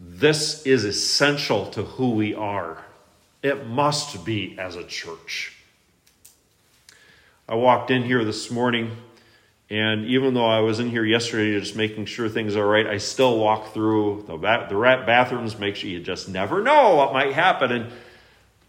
This 0.00 0.66
is 0.66 0.84
essential 0.84 1.66
to 1.70 1.82
who 1.82 2.10
we 2.10 2.34
are. 2.34 2.84
It 3.42 3.66
must 3.66 4.24
be 4.24 4.58
as 4.58 4.74
a 4.74 4.84
church. 4.84 5.56
I 7.48 7.56
walked 7.56 7.90
in 7.90 8.04
here 8.04 8.24
this 8.24 8.50
morning, 8.50 8.96
and 9.68 10.06
even 10.06 10.32
though 10.32 10.46
I 10.46 10.60
was 10.60 10.78
in 10.78 10.88
here 10.88 11.04
yesterday 11.04 11.58
just 11.58 11.74
making 11.74 12.06
sure 12.06 12.28
things 12.28 12.54
are 12.54 12.66
right, 12.66 12.86
I 12.86 12.98
still 12.98 13.38
walk 13.38 13.74
through 13.74 14.24
the, 14.28 14.36
ba- 14.36 14.68
the 14.70 14.76
bathrooms, 14.76 15.58
make 15.58 15.74
sure 15.74 15.90
you 15.90 16.00
just 16.00 16.28
never 16.28 16.62
know 16.62 16.94
what 16.94 17.12
might 17.12 17.32
happen. 17.32 17.72
And 17.72 17.92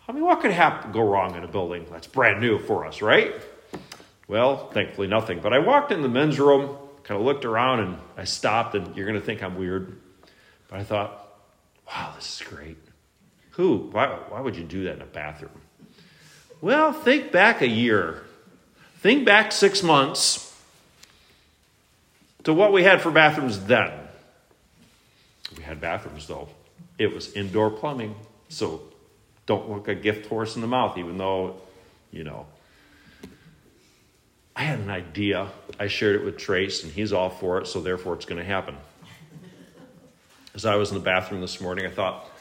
I 0.07 0.11
mean, 0.11 0.23
what 0.23 0.41
could 0.41 0.51
happen, 0.51 0.91
go 0.91 1.01
wrong 1.01 1.35
in 1.35 1.43
a 1.43 1.47
building 1.47 1.85
that's 1.91 2.07
brand 2.07 2.41
new 2.41 2.57
for 2.57 2.85
us, 2.85 3.01
right? 3.01 3.35
Well, 4.27 4.69
thankfully, 4.71 5.07
nothing. 5.07 5.39
But 5.39 5.53
I 5.53 5.59
walked 5.59 5.91
in 5.91 6.01
the 6.01 6.09
men's 6.09 6.39
room, 6.39 6.75
kind 7.03 7.19
of 7.19 7.25
looked 7.25 7.45
around, 7.45 7.81
and 7.81 7.97
I 8.17 8.23
stopped, 8.23 8.73
and 8.73 8.95
you're 8.95 9.05
going 9.05 9.19
to 9.19 9.25
think 9.25 9.43
I'm 9.43 9.55
weird. 9.55 9.99
But 10.67 10.79
I 10.79 10.83
thought, 10.83 11.41
wow, 11.85 12.13
this 12.15 12.41
is 12.41 12.47
great. 12.47 12.77
Who? 13.51 13.89
Why, 13.91 14.07
why 14.07 14.41
would 14.41 14.55
you 14.55 14.63
do 14.63 14.85
that 14.85 14.95
in 14.95 15.01
a 15.03 15.05
bathroom? 15.05 15.61
Well, 16.59 16.91
think 16.91 17.31
back 17.31 17.61
a 17.61 17.67
year 17.67 18.22
Think 19.03 19.25
back 19.25 19.51
six 19.51 19.83
months 19.83 20.57
to 22.45 22.53
what 22.53 22.71
we 22.71 22.83
had 22.83 23.01
for 23.01 23.11
bathrooms 23.11 23.65
then. 23.65 23.91
We 25.57 25.63
had 25.63 25.81
bathrooms, 25.81 26.25
though. 26.25 26.47
It 26.97 27.13
was 27.13 27.33
indoor 27.33 27.69
plumbing. 27.69 28.15
So 28.47 28.81
don't 29.45 29.69
look 29.69 29.89
a 29.89 29.93
gift 29.93 30.27
horse 30.27 30.55
in 30.55 30.61
the 30.61 30.69
mouth, 30.69 30.97
even 30.97 31.17
though, 31.17 31.57
you 32.13 32.23
know. 32.23 32.45
I 34.55 34.63
had 34.63 34.79
an 34.79 34.89
idea. 34.89 35.49
I 35.77 35.87
shared 35.87 36.15
it 36.15 36.23
with 36.23 36.37
Trace, 36.37 36.85
and 36.85 36.93
he's 36.93 37.11
all 37.11 37.29
for 37.29 37.57
it, 37.57 37.67
so 37.67 37.81
therefore 37.81 38.13
it's 38.13 38.25
going 38.25 38.39
to 38.39 38.47
happen. 38.47 38.77
As 40.55 40.65
I 40.65 40.75
was 40.75 40.91
in 40.91 40.97
the 40.97 41.03
bathroom 41.03 41.41
this 41.41 41.59
morning, 41.59 41.85
I 41.85 41.89
thought, 41.89 42.31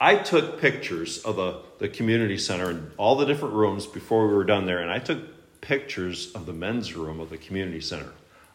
I 0.00 0.16
took 0.16 0.60
pictures 0.60 1.18
of 1.18 1.36
the, 1.36 1.60
the 1.78 1.88
community 1.88 2.38
center 2.38 2.70
and 2.70 2.90
all 2.96 3.14
the 3.14 3.24
different 3.24 3.54
rooms 3.54 3.86
before 3.86 4.26
we 4.26 4.34
were 4.34 4.42
done 4.42 4.66
there, 4.66 4.80
and 4.80 4.90
I 4.90 4.98
took 4.98 5.37
pictures 5.60 6.32
of 6.32 6.46
the 6.46 6.52
men's 6.52 6.94
room 6.94 7.20
of 7.20 7.30
the 7.30 7.36
community 7.36 7.80
center. 7.80 8.10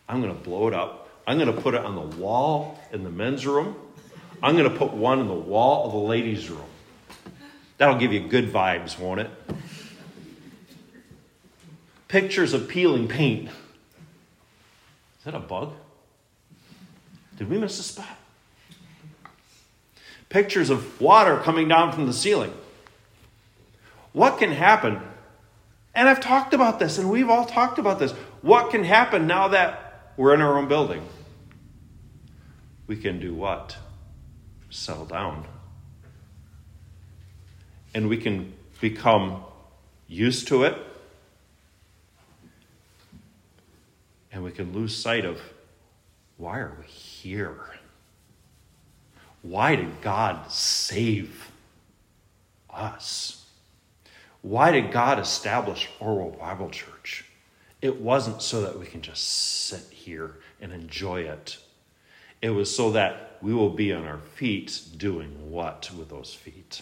I'm 0.07 0.21
going 0.21 0.35
to 0.35 0.41
blow 0.41 0.67
it 0.67 0.73
up. 0.73 1.09
I'm 1.25 1.37
going 1.37 1.53
to 1.53 1.61
put 1.61 1.73
it 1.73 1.83
on 1.83 1.95
the 1.95 2.17
wall 2.17 2.79
in 2.91 3.03
the 3.03 3.09
men's 3.09 3.45
room. 3.45 3.75
I'm 4.41 4.57
going 4.57 4.69
to 4.69 4.77
put 4.77 4.93
one 4.93 5.19
in 5.19 5.27
the 5.27 5.33
wall 5.33 5.85
of 5.85 5.93
the 5.93 5.97
ladies' 5.97 6.49
room. 6.49 6.65
That'll 7.77 7.97
give 7.97 8.11
you 8.11 8.27
good 8.27 8.51
vibes, 8.51 8.99
won't 8.99 9.21
it? 9.21 9.29
Pictures 12.07 12.53
of 12.53 12.67
peeling 12.67 13.07
paint. 13.07 13.47
Is 13.47 15.25
that 15.25 15.33
a 15.33 15.39
bug? 15.39 15.73
Did 17.37 17.49
we 17.49 17.57
miss 17.57 17.79
a 17.79 17.83
spot? 17.83 18.17
Pictures 20.29 20.69
of 20.69 20.99
water 20.99 21.37
coming 21.37 21.67
down 21.67 21.91
from 21.91 22.05
the 22.05 22.13
ceiling. 22.13 22.53
What 24.11 24.37
can 24.37 24.51
happen 24.51 25.01
and 25.95 26.09
I've 26.09 26.19
talked 26.19 26.53
about 26.53 26.79
this, 26.79 26.97
and 26.97 27.09
we've 27.09 27.29
all 27.29 27.45
talked 27.45 27.77
about 27.77 27.99
this. 27.99 28.11
What 28.41 28.71
can 28.71 28.83
happen 28.83 29.27
now 29.27 29.49
that 29.49 30.11
we're 30.17 30.33
in 30.33 30.41
our 30.41 30.57
own 30.57 30.67
building? 30.67 31.07
We 32.87 32.97
can 32.97 33.19
do 33.19 33.33
what? 33.33 33.77
Settle 34.69 35.05
down. 35.05 35.45
And 37.93 38.09
we 38.09 38.17
can 38.17 38.53
become 38.81 39.43
used 40.07 40.47
to 40.47 40.63
it. 40.63 40.77
And 44.31 44.43
we 44.43 44.51
can 44.51 44.73
lose 44.73 44.95
sight 44.95 45.25
of 45.25 45.39
why 46.37 46.59
are 46.59 46.75
we 46.79 46.87
here? 46.87 47.59
Why 49.43 49.75
did 49.75 50.01
God 50.01 50.51
save 50.51 51.51
us? 52.69 53.42
Why 54.43 54.71
did 54.71 54.91
God 54.91 55.19
establish 55.19 55.89
Orwell 56.01 56.37
Bible 56.37 56.69
Church? 56.69 57.23
It 57.81 58.01
wasn't 58.01 58.41
so 58.41 58.61
that 58.61 58.77
we 58.77 58.85
can 58.85 59.01
just 59.01 59.23
sit 59.23 59.85
here 59.89 60.35
and 60.59 60.73
enjoy 60.73 61.21
it. 61.21 61.57
It 62.41 62.49
was 62.49 62.73
so 62.73 62.91
that 62.91 63.37
we 63.41 63.53
will 63.53 63.69
be 63.69 63.93
on 63.93 64.05
our 64.05 64.19
feet 64.19 64.81
doing 64.97 65.49
what 65.49 65.89
with 65.97 66.09
those 66.09 66.33
feet? 66.33 66.81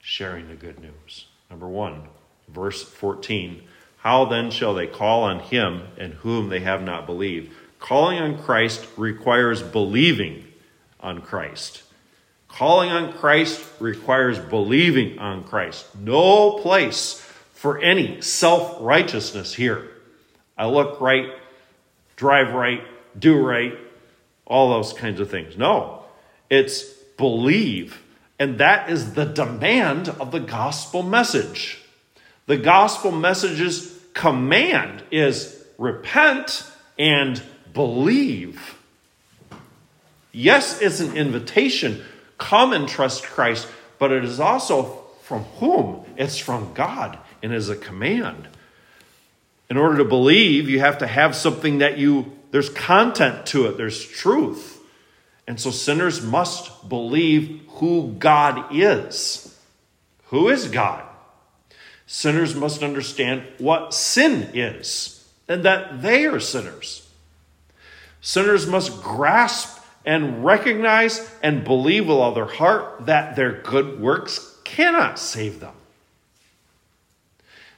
Sharing 0.00 0.48
the 0.48 0.56
good 0.56 0.80
news. 0.80 1.26
Number 1.48 1.68
one, 1.68 2.08
verse 2.48 2.82
14. 2.82 3.62
How 3.98 4.24
then 4.24 4.50
shall 4.50 4.74
they 4.74 4.88
call 4.88 5.22
on 5.22 5.38
him 5.38 5.82
in 5.96 6.12
whom 6.12 6.48
they 6.48 6.60
have 6.60 6.82
not 6.82 7.06
believed? 7.06 7.52
Calling 7.78 8.18
on 8.18 8.36
Christ 8.36 8.84
requires 8.96 9.62
believing 9.62 10.44
on 10.98 11.20
Christ. 11.20 11.84
Calling 12.52 12.90
on 12.90 13.12
Christ 13.12 13.64
requires 13.78 14.38
believing 14.38 15.18
on 15.18 15.44
Christ. 15.44 15.86
No 15.96 16.58
place 16.58 17.20
for 17.54 17.78
any 17.78 18.20
self 18.20 18.76
righteousness 18.80 19.54
here. 19.54 19.88
I 20.58 20.66
look 20.66 21.00
right, 21.00 21.30
drive 22.16 22.52
right, 22.52 22.82
do 23.18 23.40
right, 23.40 23.78
all 24.44 24.70
those 24.70 24.92
kinds 24.92 25.20
of 25.20 25.30
things. 25.30 25.56
No, 25.56 26.04
it's 26.50 26.82
believe. 27.16 28.02
And 28.38 28.58
that 28.58 28.90
is 28.90 29.14
the 29.14 29.26
demand 29.26 30.08
of 30.08 30.30
the 30.30 30.40
gospel 30.40 31.02
message. 31.02 31.80
The 32.46 32.56
gospel 32.56 33.12
message's 33.12 33.98
command 34.12 35.02
is 35.10 35.64
repent 35.78 36.66
and 36.98 37.42
believe. 37.72 38.76
Yes, 40.32 40.80
it's 40.80 41.00
an 41.00 41.16
invitation 41.16 42.02
Come 42.40 42.72
and 42.72 42.88
trust 42.88 43.22
Christ, 43.22 43.68
but 44.00 44.10
it 44.10 44.24
is 44.24 44.40
also 44.40 45.04
from 45.22 45.44
whom? 45.60 46.04
It's 46.16 46.38
from 46.38 46.72
God 46.74 47.18
and 47.42 47.54
is 47.54 47.68
a 47.68 47.76
command. 47.76 48.48
In 49.68 49.76
order 49.76 49.98
to 49.98 50.04
believe, 50.04 50.68
you 50.68 50.80
have 50.80 50.98
to 50.98 51.06
have 51.06 51.36
something 51.36 51.78
that 51.78 51.98
you, 51.98 52.32
there's 52.50 52.70
content 52.70 53.46
to 53.46 53.66
it, 53.66 53.76
there's 53.76 54.04
truth. 54.04 54.80
And 55.46 55.60
so 55.60 55.70
sinners 55.70 56.20
must 56.22 56.88
believe 56.88 57.60
who 57.68 58.16
God 58.18 58.74
is. 58.74 59.56
who 60.30 60.48
is 60.48 60.68
God. 60.68 61.04
Sinners 62.06 62.54
must 62.54 62.82
understand 62.82 63.42
what 63.58 63.92
sin 63.92 64.50
is 64.54 65.28
and 65.48 65.64
that 65.64 66.02
they 66.02 66.26
are 66.26 66.40
sinners. 66.40 67.08
Sinners 68.20 68.66
must 68.66 69.02
grasp 69.02 69.79
and 70.04 70.44
recognize 70.44 71.30
and 71.42 71.64
believe 71.64 72.06
with 72.06 72.16
all 72.16 72.32
their 72.32 72.46
heart 72.46 73.06
that 73.06 73.36
their 73.36 73.60
good 73.62 74.00
works 74.00 74.56
cannot 74.64 75.18
save 75.18 75.60
them. 75.60 75.74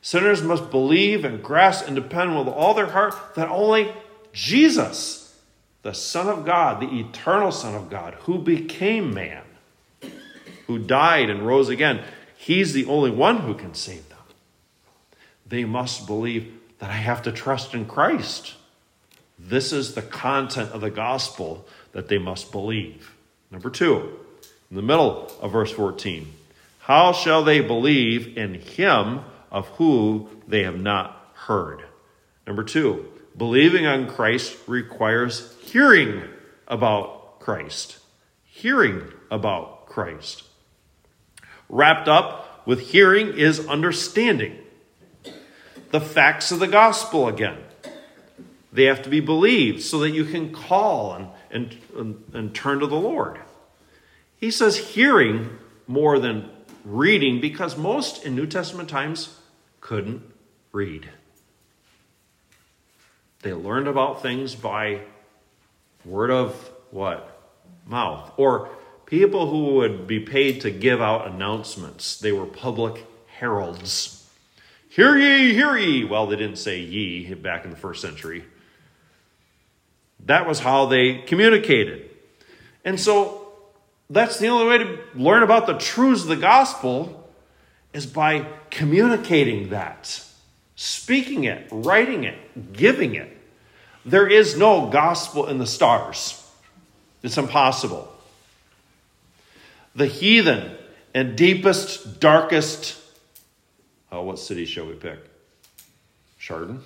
Sinners 0.00 0.42
must 0.42 0.70
believe 0.70 1.24
and 1.24 1.42
grasp 1.42 1.86
and 1.86 1.94
depend 1.94 2.36
with 2.36 2.48
all 2.48 2.74
their 2.74 2.86
heart 2.86 3.14
that 3.36 3.48
only 3.48 3.92
Jesus, 4.32 5.38
the 5.82 5.94
Son 5.94 6.28
of 6.28 6.44
God, 6.44 6.80
the 6.80 7.00
eternal 7.00 7.52
Son 7.52 7.74
of 7.74 7.88
God, 7.88 8.14
who 8.20 8.38
became 8.38 9.14
man, 9.14 9.44
who 10.66 10.78
died 10.78 11.30
and 11.30 11.46
rose 11.46 11.68
again, 11.68 12.02
he's 12.36 12.72
the 12.72 12.86
only 12.86 13.10
one 13.10 13.38
who 13.38 13.54
can 13.54 13.74
save 13.74 14.08
them. 14.08 14.18
They 15.46 15.64
must 15.64 16.06
believe 16.06 16.52
that 16.78 16.90
I 16.90 16.94
have 16.94 17.22
to 17.22 17.32
trust 17.32 17.74
in 17.74 17.86
Christ. 17.86 18.54
This 19.38 19.72
is 19.72 19.94
the 19.94 20.02
content 20.02 20.70
of 20.72 20.80
the 20.80 20.90
gospel 20.90 21.66
that 21.92 22.08
they 22.08 22.18
must 22.18 22.52
believe. 22.52 23.14
Number 23.50 23.70
two, 23.70 24.18
in 24.70 24.76
the 24.76 24.82
middle 24.82 25.30
of 25.40 25.52
verse 25.52 25.70
14, 25.70 26.32
how 26.80 27.12
shall 27.12 27.44
they 27.44 27.60
believe 27.60 28.36
in 28.36 28.54
him 28.54 29.20
of 29.50 29.68
who 29.68 30.28
they 30.48 30.64
have 30.64 30.80
not 30.80 31.32
heard? 31.34 31.84
Number 32.46 32.64
two, 32.64 33.06
believing 33.36 33.86
on 33.86 34.08
Christ 34.08 34.56
requires 34.66 35.54
hearing 35.60 36.22
about 36.66 37.38
Christ. 37.40 37.98
Hearing 38.44 39.02
about 39.30 39.86
Christ. 39.86 40.44
Wrapped 41.68 42.08
up 42.08 42.66
with 42.66 42.80
hearing 42.80 43.36
is 43.36 43.66
understanding. 43.66 44.58
The 45.90 46.00
facts 46.00 46.50
of 46.50 46.58
the 46.58 46.66
gospel 46.66 47.28
again. 47.28 47.58
They 48.72 48.84
have 48.84 49.02
to 49.02 49.10
be 49.10 49.20
believed 49.20 49.82
so 49.82 49.98
that 50.00 50.10
you 50.10 50.24
can 50.24 50.52
call 50.52 51.14
and, 51.14 51.28
and, 51.52 51.76
and, 51.96 52.24
and 52.32 52.54
turn 52.54 52.80
to 52.80 52.86
the 52.86 52.96
Lord. 52.96 53.38
He 54.36 54.50
says 54.50 54.76
hearing 54.76 55.58
more 55.86 56.18
than 56.18 56.50
reading 56.84 57.40
because 57.40 57.76
most 57.76 58.24
in 58.24 58.34
New 58.34 58.46
Testament 58.46 58.88
times 58.88 59.38
couldn't 59.80 60.22
read. 60.72 61.08
They 63.42 63.52
learned 63.52 63.88
about 63.88 64.22
things 64.22 64.54
by 64.54 65.00
word 66.04 66.30
of 66.30 66.54
what? 66.90 67.28
Mouth. 67.86 68.32
Or 68.36 68.70
people 69.06 69.50
who 69.50 69.74
would 69.74 70.06
be 70.06 70.20
paid 70.20 70.60
to 70.62 70.70
give 70.70 71.00
out 71.00 71.28
announcements. 71.28 72.18
They 72.18 72.32
were 72.32 72.46
public 72.46 73.04
heralds. 73.26 74.28
Hear 74.88 75.16
ye, 75.16 75.52
hear 75.54 75.76
ye. 75.76 76.04
Well, 76.04 76.26
they 76.26 76.36
didn't 76.36 76.58
say 76.58 76.80
ye 76.80 77.32
back 77.34 77.64
in 77.64 77.70
the 77.70 77.76
first 77.76 78.00
century. 78.00 78.44
That 80.26 80.46
was 80.46 80.60
how 80.60 80.86
they 80.86 81.18
communicated. 81.18 82.08
And 82.84 82.98
so 82.98 83.48
that's 84.10 84.38
the 84.38 84.48
only 84.48 84.66
way 84.68 84.78
to 84.78 84.98
learn 85.14 85.42
about 85.42 85.66
the 85.66 85.78
truths 85.78 86.22
of 86.22 86.28
the 86.28 86.36
gospel 86.36 87.30
is 87.92 88.06
by 88.06 88.46
communicating 88.70 89.70
that, 89.70 90.24
speaking 90.76 91.44
it, 91.44 91.68
writing 91.70 92.24
it, 92.24 92.72
giving 92.72 93.14
it. 93.14 93.36
There 94.04 94.26
is 94.26 94.56
no 94.56 94.88
gospel 94.88 95.46
in 95.46 95.58
the 95.58 95.66
stars. 95.66 96.38
It's 97.22 97.38
impossible. 97.38 98.12
The 99.94 100.06
heathen 100.06 100.76
and 101.14 101.36
deepest, 101.36 102.18
darkest, 102.18 102.98
oh, 104.10 104.22
what 104.22 104.38
city 104.38 104.64
shall 104.64 104.86
we 104.86 104.94
pick? 104.94 105.18
Chardon, 106.38 106.80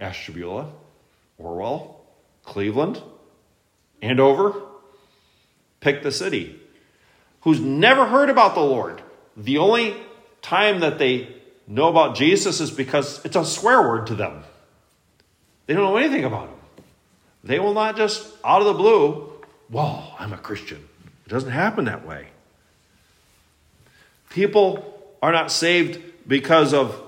Ashtabula, 0.00 0.70
Orwell, 1.38 1.99
Cleveland, 2.50 3.00
Andover, 4.02 4.60
pick 5.78 6.02
the 6.02 6.10
city, 6.10 6.58
who's 7.42 7.60
never 7.60 8.06
heard 8.06 8.28
about 8.28 8.56
the 8.56 8.60
Lord. 8.60 9.00
The 9.36 9.58
only 9.58 9.96
time 10.42 10.80
that 10.80 10.98
they 10.98 11.28
know 11.68 11.86
about 11.86 12.16
Jesus 12.16 12.60
is 12.60 12.72
because 12.72 13.24
it's 13.24 13.36
a 13.36 13.44
swear 13.44 13.80
word 13.80 14.08
to 14.08 14.16
them. 14.16 14.42
They 15.66 15.74
don't 15.74 15.84
know 15.84 15.96
anything 15.96 16.24
about 16.24 16.48
him. 16.48 16.84
They 17.44 17.60
will 17.60 17.72
not 17.72 17.96
just 17.96 18.26
out 18.44 18.62
of 18.62 18.66
the 18.66 18.74
blue, 18.74 19.32
whoa, 19.68 20.12
I'm 20.18 20.32
a 20.32 20.36
Christian. 20.36 20.88
It 21.26 21.28
doesn't 21.28 21.52
happen 21.52 21.84
that 21.84 22.04
way. 22.04 22.30
People 24.28 25.00
are 25.22 25.30
not 25.30 25.52
saved 25.52 26.02
because 26.26 26.74
of 26.74 27.00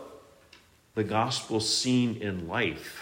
the 0.95 1.03
gospel 1.03 1.59
seen 1.59 2.23
in 2.23 2.47
life 2.47 3.02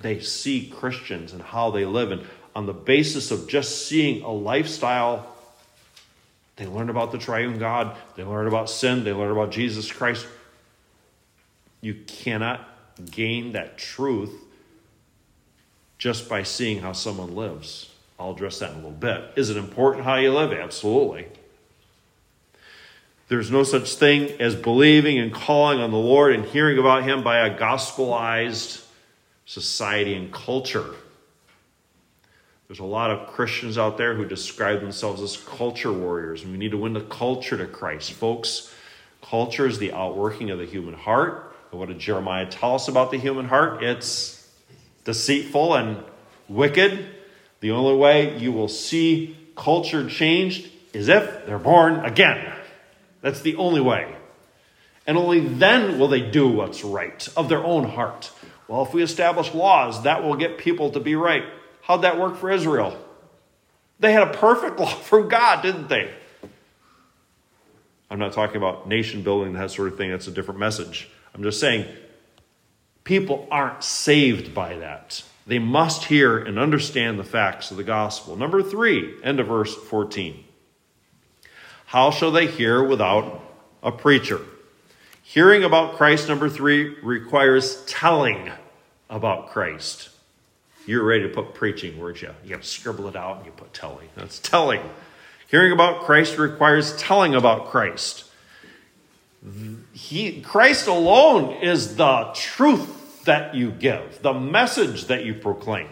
they 0.00 0.20
see 0.20 0.66
Christians 0.66 1.32
and 1.32 1.42
how 1.42 1.70
they 1.70 1.84
live. 1.84 2.10
And 2.10 2.22
on 2.54 2.66
the 2.66 2.72
basis 2.72 3.30
of 3.30 3.48
just 3.48 3.86
seeing 3.86 4.22
a 4.22 4.32
lifestyle, 4.32 5.26
they 6.56 6.66
learn 6.66 6.90
about 6.90 7.12
the 7.12 7.18
triune 7.18 7.58
God, 7.58 7.96
they 8.16 8.24
learn 8.24 8.46
about 8.46 8.68
sin, 8.68 9.04
they 9.04 9.12
learn 9.12 9.30
about 9.30 9.50
Jesus 9.50 9.90
Christ. 9.90 10.26
You 11.80 11.94
cannot 12.06 12.66
gain 13.10 13.52
that 13.52 13.78
truth 13.78 14.32
just 15.98 16.28
by 16.28 16.42
seeing 16.42 16.80
how 16.80 16.92
someone 16.92 17.34
lives. 17.34 17.90
I'll 18.18 18.32
address 18.32 18.58
that 18.58 18.70
in 18.70 18.76
a 18.76 18.78
little 18.78 18.90
bit. 18.92 19.32
Is 19.36 19.48
it 19.48 19.56
important 19.56 20.04
how 20.04 20.16
you 20.16 20.32
live? 20.32 20.52
Absolutely. 20.52 21.26
There's 23.28 23.50
no 23.50 23.62
such 23.62 23.94
thing 23.94 24.40
as 24.40 24.54
believing 24.54 25.18
and 25.18 25.32
calling 25.32 25.78
on 25.78 25.90
the 25.90 25.96
Lord 25.96 26.34
and 26.34 26.44
hearing 26.44 26.78
about 26.78 27.04
Him 27.04 27.22
by 27.22 27.46
a 27.46 27.56
gospelized 27.56 28.84
society 29.50 30.14
and 30.14 30.32
culture. 30.32 30.94
There's 32.68 32.78
a 32.78 32.84
lot 32.84 33.10
of 33.10 33.26
Christians 33.26 33.78
out 33.78 33.98
there 33.98 34.14
who 34.14 34.24
describe 34.24 34.80
themselves 34.80 35.20
as 35.20 35.36
culture 35.36 35.92
warriors, 35.92 36.44
and 36.44 36.52
we 36.52 36.58
need 36.58 36.70
to 36.70 36.76
win 36.76 36.92
the 36.92 37.00
culture 37.00 37.56
to 37.56 37.66
Christ. 37.66 38.12
Folks, 38.12 38.72
culture 39.20 39.66
is 39.66 39.80
the 39.80 39.92
outworking 39.92 40.50
of 40.50 40.60
the 40.60 40.66
human 40.66 40.94
heart. 40.94 41.52
And 41.72 41.80
what 41.80 41.88
did 41.88 41.98
Jeremiah 41.98 42.46
tell 42.46 42.76
us 42.76 42.86
about 42.86 43.10
the 43.10 43.18
human 43.18 43.46
heart? 43.46 43.82
It's 43.82 44.48
deceitful 45.02 45.74
and 45.74 46.04
wicked. 46.48 47.04
The 47.58 47.72
only 47.72 47.96
way 47.96 48.38
you 48.38 48.52
will 48.52 48.68
see 48.68 49.36
culture 49.56 50.08
changed 50.08 50.70
is 50.92 51.08
if 51.08 51.44
they're 51.46 51.58
born 51.58 52.04
again. 52.04 52.54
That's 53.20 53.40
the 53.40 53.56
only 53.56 53.80
way. 53.80 54.14
And 55.08 55.18
only 55.18 55.40
then 55.40 55.98
will 55.98 56.06
they 56.06 56.20
do 56.20 56.46
what's 56.46 56.84
right 56.84 57.28
of 57.36 57.48
their 57.48 57.64
own 57.64 57.88
heart. 57.88 58.30
Well, 58.70 58.82
if 58.82 58.94
we 58.94 59.02
establish 59.02 59.52
laws, 59.52 60.04
that 60.04 60.22
will 60.22 60.36
get 60.36 60.56
people 60.56 60.92
to 60.92 61.00
be 61.00 61.16
right. 61.16 61.42
How'd 61.82 62.02
that 62.02 62.20
work 62.20 62.36
for 62.36 62.52
Israel? 62.52 62.96
They 63.98 64.12
had 64.12 64.22
a 64.22 64.32
perfect 64.32 64.78
law 64.78 64.86
from 64.86 65.28
God, 65.28 65.62
didn't 65.62 65.88
they? 65.88 66.08
I'm 68.08 68.20
not 68.20 68.32
talking 68.32 68.58
about 68.58 68.86
nation 68.86 69.22
building, 69.22 69.54
that 69.54 69.72
sort 69.72 69.88
of 69.88 69.98
thing. 69.98 70.10
That's 70.10 70.28
a 70.28 70.30
different 70.30 70.60
message. 70.60 71.10
I'm 71.34 71.42
just 71.42 71.58
saying 71.58 71.84
people 73.02 73.48
aren't 73.50 73.82
saved 73.82 74.54
by 74.54 74.76
that. 74.76 75.24
They 75.48 75.58
must 75.58 76.04
hear 76.04 76.38
and 76.38 76.56
understand 76.56 77.18
the 77.18 77.24
facts 77.24 77.72
of 77.72 77.76
the 77.76 77.82
gospel. 77.82 78.36
Number 78.36 78.62
three, 78.62 79.16
end 79.24 79.40
of 79.40 79.48
verse 79.48 79.74
14. 79.74 80.44
How 81.86 82.12
shall 82.12 82.30
they 82.30 82.46
hear 82.46 82.84
without 82.84 83.42
a 83.82 83.90
preacher? 83.90 84.40
Hearing 85.24 85.64
about 85.64 85.96
Christ, 85.96 86.28
number 86.28 86.48
three, 86.48 86.96
requires 87.02 87.84
telling 87.86 88.52
about 89.10 89.50
Christ. 89.50 90.08
You're 90.86 91.04
ready 91.04 91.24
to 91.24 91.28
put 91.28 91.52
preaching, 91.52 91.98
weren't 91.98 92.22
you? 92.22 92.30
You 92.44 92.58
scribble 92.62 93.08
it 93.08 93.16
out 93.16 93.38
and 93.38 93.46
you 93.46 93.52
put 93.52 93.74
telling. 93.74 94.08
That's 94.16 94.38
telling. 94.38 94.80
Hearing 95.48 95.72
about 95.72 96.02
Christ 96.02 96.38
requires 96.38 96.96
telling 96.96 97.34
about 97.34 97.68
Christ. 97.68 98.24
He, 99.92 100.40
Christ 100.40 100.86
alone 100.86 101.62
is 101.62 101.96
the 101.96 102.30
truth 102.34 103.24
that 103.24 103.54
you 103.54 103.70
give, 103.70 104.22
the 104.22 104.32
message 104.32 105.06
that 105.06 105.24
you 105.24 105.34
proclaim. 105.34 105.88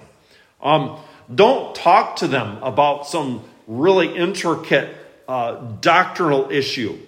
Um, 0.62 0.98
don't 1.34 1.74
talk 1.74 2.16
to 2.16 2.28
them 2.28 2.62
about 2.62 3.06
some 3.06 3.42
really 3.66 4.14
intricate 4.14 4.96
uh, 5.26 5.56
doctrinal 5.80 6.50
issue. 6.50 6.98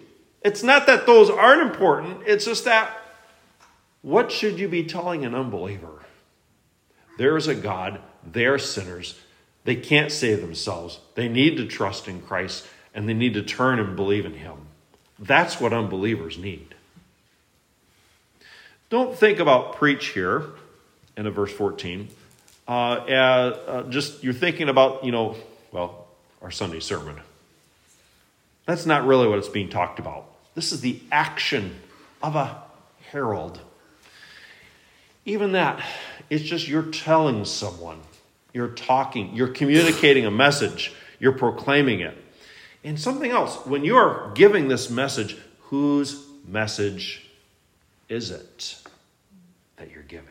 It's 0.42 0.62
not 0.62 0.86
that 0.86 1.06
those 1.06 1.30
aren't 1.30 1.62
important, 1.62 2.22
it's 2.26 2.44
just 2.44 2.64
that 2.64 2.96
what 4.02 4.32
should 4.32 4.58
you 4.58 4.68
be 4.68 4.84
telling 4.84 5.24
an 5.24 5.34
unbeliever? 5.34 5.99
There 7.20 7.36
is 7.36 7.48
a 7.48 7.54
God, 7.54 8.00
they're 8.24 8.58
sinners, 8.58 9.20
they 9.64 9.76
can't 9.76 10.10
save 10.10 10.40
themselves, 10.40 11.00
they 11.16 11.28
need 11.28 11.58
to 11.58 11.66
trust 11.66 12.08
in 12.08 12.22
Christ, 12.22 12.66
and 12.94 13.06
they 13.06 13.12
need 13.12 13.34
to 13.34 13.42
turn 13.42 13.78
and 13.78 13.94
believe 13.94 14.24
in 14.24 14.32
Him. 14.32 14.56
That's 15.18 15.60
what 15.60 15.74
unbelievers 15.74 16.38
need. 16.38 16.74
Don't 18.88 19.14
think 19.14 19.38
about 19.38 19.76
preach 19.76 20.06
here 20.06 20.46
in 21.14 21.26
a 21.26 21.30
verse 21.30 21.52
14. 21.52 22.08
Uh, 22.66 22.70
uh, 22.72 23.82
just 23.90 24.24
you're 24.24 24.32
thinking 24.32 24.70
about, 24.70 25.04
you 25.04 25.12
know, 25.12 25.36
well, 25.72 26.06
our 26.40 26.50
Sunday 26.50 26.80
sermon. 26.80 27.20
That's 28.64 28.86
not 28.86 29.06
really 29.06 29.28
what 29.28 29.38
it's 29.38 29.46
being 29.46 29.68
talked 29.68 29.98
about. 29.98 30.24
This 30.54 30.72
is 30.72 30.80
the 30.80 30.98
action 31.12 31.80
of 32.22 32.34
a 32.34 32.62
herald. 33.10 33.60
Even 35.26 35.52
that, 35.52 35.84
it's 36.30 36.44
just 36.44 36.68
you're 36.68 36.84
telling 36.84 37.44
someone, 37.44 38.00
you're 38.54 38.68
talking, 38.68 39.34
you're 39.34 39.48
communicating 39.48 40.24
a 40.24 40.30
message, 40.30 40.94
you're 41.18 41.32
proclaiming 41.32 42.00
it. 42.00 42.16
And 42.84 42.98
something 42.98 43.30
else, 43.30 43.56
when 43.66 43.84
you 43.84 43.96
are 43.96 44.30
giving 44.34 44.68
this 44.68 44.88
message, 44.88 45.36
whose 45.62 46.24
message 46.46 47.28
is 48.08 48.30
it 48.30 48.80
that 49.76 49.90
you're 49.90 50.02
giving? 50.04 50.28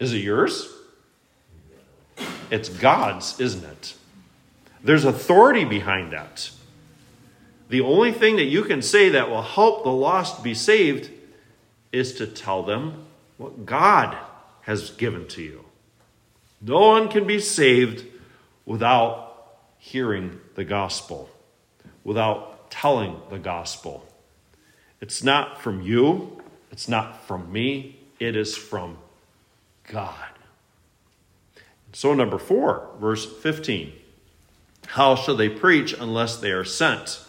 Is 0.00 0.12
it 0.12 0.18
yours? 0.18 0.68
It's 2.50 2.68
God's, 2.68 3.38
isn't 3.38 3.64
it? 3.64 3.94
There's 4.82 5.04
authority 5.04 5.64
behind 5.64 6.12
that. 6.12 6.50
The 7.68 7.82
only 7.82 8.12
thing 8.12 8.36
that 8.36 8.44
you 8.44 8.64
can 8.64 8.82
say 8.82 9.10
that 9.10 9.30
will 9.30 9.42
help 9.42 9.84
the 9.84 9.92
lost 9.92 10.42
be 10.42 10.54
saved 10.54 11.10
is 11.92 12.14
to 12.14 12.26
tell 12.26 12.62
them 12.62 13.04
what 13.36 13.66
God 13.66 14.16
has 14.62 14.90
given 14.90 15.28
to 15.28 15.42
you. 15.42 15.64
No 16.60 16.80
one 16.80 17.08
can 17.08 17.26
be 17.26 17.40
saved 17.40 18.04
without 18.64 19.56
hearing 19.78 20.40
the 20.54 20.64
gospel, 20.64 21.28
without 22.04 22.70
telling 22.70 23.20
the 23.30 23.38
gospel. 23.38 24.06
It's 25.00 25.22
not 25.22 25.60
from 25.60 25.82
you, 25.82 26.40
it's 26.70 26.88
not 26.88 27.26
from 27.26 27.52
me, 27.52 27.98
it 28.20 28.36
is 28.36 28.56
from 28.56 28.98
God. 29.90 30.28
So, 31.92 32.14
number 32.14 32.38
four, 32.38 32.88
verse 33.00 33.26
15 33.26 33.92
How 34.86 35.16
shall 35.16 35.36
they 35.36 35.48
preach 35.48 35.92
unless 35.92 36.36
they 36.36 36.52
are 36.52 36.64
sent? 36.64 37.20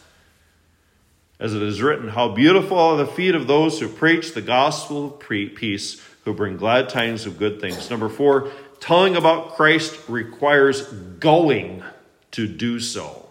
As 1.39 1.53
it 1.53 1.61
is 1.61 1.81
written, 1.81 2.09
How 2.09 2.29
beautiful 2.29 2.77
are 2.77 2.97
the 2.97 3.05
feet 3.07 3.35
of 3.35 3.47
those 3.47 3.79
who 3.79 3.87
preach 3.87 4.33
the 4.33 4.41
gospel 4.41 5.05
of 5.05 5.19
peace, 5.19 6.01
who 6.25 6.33
bring 6.33 6.57
glad 6.57 6.89
tidings 6.89 7.25
of 7.25 7.37
good 7.37 7.59
things. 7.59 7.89
Number 7.89 8.09
four, 8.09 8.51
telling 8.79 9.15
about 9.15 9.55
Christ 9.55 9.97
requires 10.07 10.83
going 10.83 11.83
to 12.31 12.47
do 12.47 12.79
so. 12.79 13.27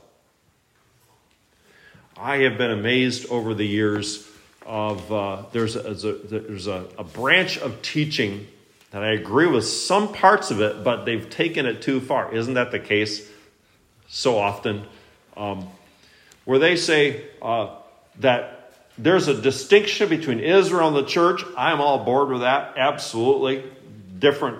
I 2.16 2.38
have 2.38 2.58
been 2.58 2.70
amazed 2.70 3.30
over 3.30 3.54
the 3.54 3.66
years 3.66 4.28
of 4.64 5.12
uh, 5.12 5.42
there's, 5.52 5.76
a, 5.76 5.82
there's 5.82 6.66
a, 6.68 6.86
a 6.96 7.04
branch 7.04 7.58
of 7.58 7.82
teaching 7.82 8.46
that 8.92 9.02
I 9.02 9.12
agree 9.12 9.46
with 9.46 9.66
some 9.66 10.12
parts 10.12 10.50
of 10.50 10.60
it, 10.60 10.84
but 10.84 11.04
they've 11.04 11.28
taken 11.28 11.66
it 11.66 11.82
too 11.82 12.00
far. 12.00 12.32
Isn't 12.32 12.54
that 12.54 12.70
the 12.70 12.78
case 12.78 13.28
so 14.08 14.38
often? 14.38 14.84
Um, 15.36 15.66
where 16.44 16.58
they 16.58 16.76
say 16.76 17.24
uh, 17.40 17.74
that 18.20 18.72
there's 18.98 19.29
a 19.29 19.40
distinction 19.40 20.09
between 20.09 20.40
Israel 20.40 20.88
and 20.88 20.96
the 20.96 21.09
church. 21.09 21.42
I'm 21.57 21.81
all 21.81 22.05
bored 22.05 22.29
with 22.29 22.40
that, 22.42 22.75
absolutely. 22.77 23.64
Different 24.18 24.59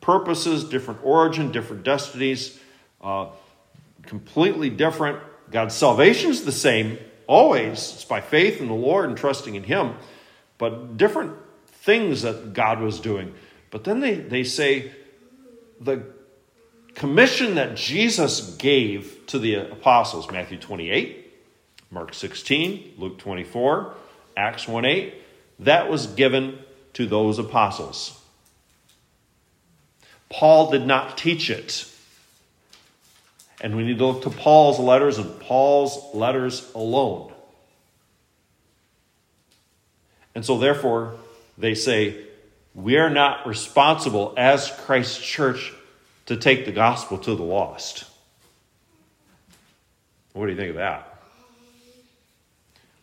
purposes, 0.00 0.64
different 0.64 1.00
origin, 1.04 1.52
different 1.52 1.84
destinies, 1.84 2.58
uh, 3.00 3.28
completely 4.02 4.68
different. 4.68 5.20
God's 5.50 5.74
salvation 5.74 6.30
is 6.30 6.44
the 6.44 6.52
same, 6.52 6.98
always. 7.26 7.94
It's 7.94 8.04
by 8.04 8.20
faith 8.20 8.60
in 8.60 8.68
the 8.68 8.74
Lord 8.74 9.08
and 9.08 9.16
trusting 9.16 9.54
in 9.54 9.62
Him, 9.62 9.94
but 10.58 10.96
different 10.96 11.36
things 11.66 12.22
that 12.22 12.52
God 12.52 12.80
was 12.80 13.00
doing. 13.00 13.34
But 13.70 13.84
then 13.84 14.00
they, 14.00 14.14
they 14.14 14.44
say 14.44 14.92
the 15.80 16.02
commission 16.94 17.54
that 17.54 17.76
Jesus 17.76 18.56
gave 18.56 19.26
to 19.28 19.38
the 19.38 19.54
apostles, 19.54 20.30
Matthew 20.30 20.58
28, 20.58 21.21
Mark 21.92 22.14
16, 22.14 22.94
Luke 22.96 23.18
24, 23.18 23.94
Acts 24.34 24.66
1 24.66 24.84
8, 24.86 25.14
that 25.60 25.90
was 25.90 26.06
given 26.06 26.58
to 26.94 27.06
those 27.06 27.38
apostles. 27.38 28.18
Paul 30.30 30.70
did 30.70 30.86
not 30.86 31.18
teach 31.18 31.50
it. 31.50 31.86
And 33.60 33.76
we 33.76 33.84
need 33.84 33.98
to 33.98 34.06
look 34.06 34.22
to 34.22 34.30
Paul's 34.30 34.80
letters 34.80 35.18
and 35.18 35.38
Paul's 35.38 36.14
letters 36.14 36.68
alone. 36.74 37.32
And 40.34 40.44
so, 40.44 40.58
therefore, 40.58 41.14
they 41.58 41.74
say 41.74 42.16
we 42.74 42.96
are 42.96 43.10
not 43.10 43.46
responsible 43.46 44.32
as 44.38 44.72
Christ's 44.84 45.18
church 45.18 45.72
to 46.26 46.36
take 46.36 46.64
the 46.64 46.72
gospel 46.72 47.18
to 47.18 47.36
the 47.36 47.42
lost. 47.42 48.04
What 50.32 50.46
do 50.46 50.52
you 50.52 50.58
think 50.58 50.70
of 50.70 50.76
that? 50.76 51.11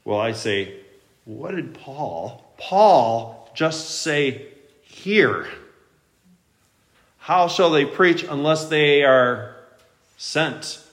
Well, 0.05 0.19
I 0.19 0.31
say, 0.31 0.75
what 1.25 1.55
did 1.55 1.73
Paul, 1.73 2.43
Paul 2.57 3.51
just 3.53 4.01
say 4.01 4.47
here? 4.81 5.47
How 7.19 7.47
shall 7.47 7.69
they 7.69 7.85
preach 7.85 8.23
unless 8.23 8.65
they 8.65 9.03
are 9.03 9.55
sent 10.17 10.83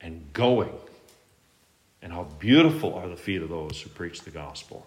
and 0.00 0.32
going? 0.32 0.72
And 2.02 2.12
how 2.12 2.24
beautiful 2.38 2.94
are 2.94 3.08
the 3.08 3.16
feet 3.16 3.42
of 3.42 3.50
those 3.50 3.80
who 3.82 3.90
preach 3.90 4.22
the 4.22 4.30
gospel. 4.30 4.86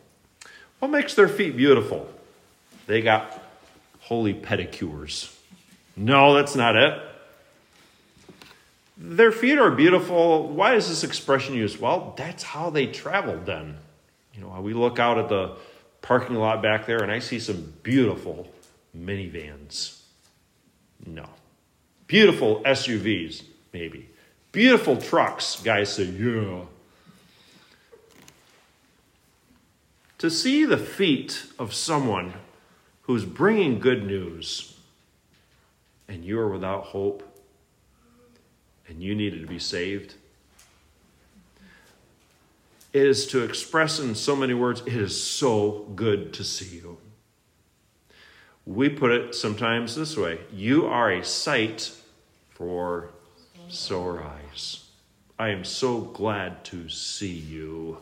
What 0.79 0.89
makes 0.89 1.13
their 1.13 1.27
feet 1.27 1.55
beautiful? 1.55 2.09
They 2.87 3.01
got 3.01 3.41
holy 3.99 4.33
pedicures. 4.33 5.33
No, 5.95 6.33
that's 6.33 6.55
not 6.55 6.75
it. 6.75 6.99
Their 9.05 9.33
feet 9.33 9.57
are 9.57 9.69
beautiful. 9.69 10.47
Why 10.47 10.75
is 10.75 10.87
this 10.87 11.03
expression 11.03 11.55
used? 11.55 11.77
Well, 11.77 12.13
that's 12.15 12.41
how 12.41 12.69
they 12.69 12.87
traveled 12.87 13.45
then. 13.45 13.77
You 14.33 14.39
know, 14.39 14.61
we 14.61 14.73
look 14.73 14.97
out 14.97 15.17
at 15.17 15.27
the 15.27 15.57
parking 16.01 16.37
lot 16.37 16.61
back 16.61 16.85
there 16.85 17.03
and 17.03 17.11
I 17.11 17.19
see 17.19 17.37
some 17.37 17.73
beautiful 17.83 18.49
minivans. 18.97 19.99
No. 21.05 21.25
Beautiful 22.07 22.61
SUVs, 22.61 23.43
maybe. 23.73 24.09
Beautiful 24.53 24.95
trucks. 24.95 25.61
Guys 25.61 25.93
say, 25.93 26.05
yeah. 26.05 26.61
To 30.19 30.29
see 30.29 30.63
the 30.63 30.77
feet 30.77 31.47
of 31.59 31.73
someone 31.73 32.35
who's 33.01 33.25
bringing 33.25 33.79
good 33.79 34.05
news, 34.05 34.77
and 36.07 36.23
you 36.23 36.39
are 36.39 36.47
without 36.47 36.85
hope, 36.85 37.32
and 38.87 39.01
you 39.01 39.15
needed 39.15 39.41
to 39.41 39.47
be 39.47 39.59
saved, 39.59 40.15
it 42.91 43.01
is 43.01 43.25
to 43.27 43.43
express 43.43 43.99
in 43.99 44.13
so 44.13 44.35
many 44.35 44.53
words, 44.53 44.81
it 44.85 44.93
is 44.95 45.21
so 45.21 45.87
good 45.95 46.33
to 46.33 46.43
see 46.43 46.77
you. 46.77 46.97
We 48.65 48.87
put 48.89 49.11
it 49.11 49.35
sometimes 49.35 49.95
this 49.95 50.15
way 50.15 50.39
You 50.51 50.85
are 50.85 51.11
a 51.11 51.25
sight 51.25 51.91
for 52.51 53.09
sore 53.67 54.23
eyes. 54.23 54.85
I 55.37 55.49
am 55.49 55.63
so 55.63 55.99
glad 55.99 56.63
to 56.65 56.87
see 56.89 57.33
you. 57.33 57.97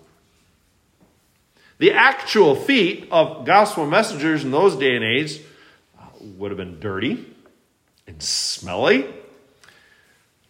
The 1.77 1.93
actual 1.93 2.55
feet 2.55 3.07
of 3.09 3.45
gospel 3.45 3.87
messengers 3.87 4.43
in 4.43 4.51
those 4.51 4.75
day 4.75 4.95
and 4.95 5.03
age 5.03 5.41
uh, 5.97 6.05
would 6.19 6.51
have 6.51 6.57
been 6.57 6.79
dirty 6.79 7.25
and 8.05 8.21
smelly. 8.21 9.07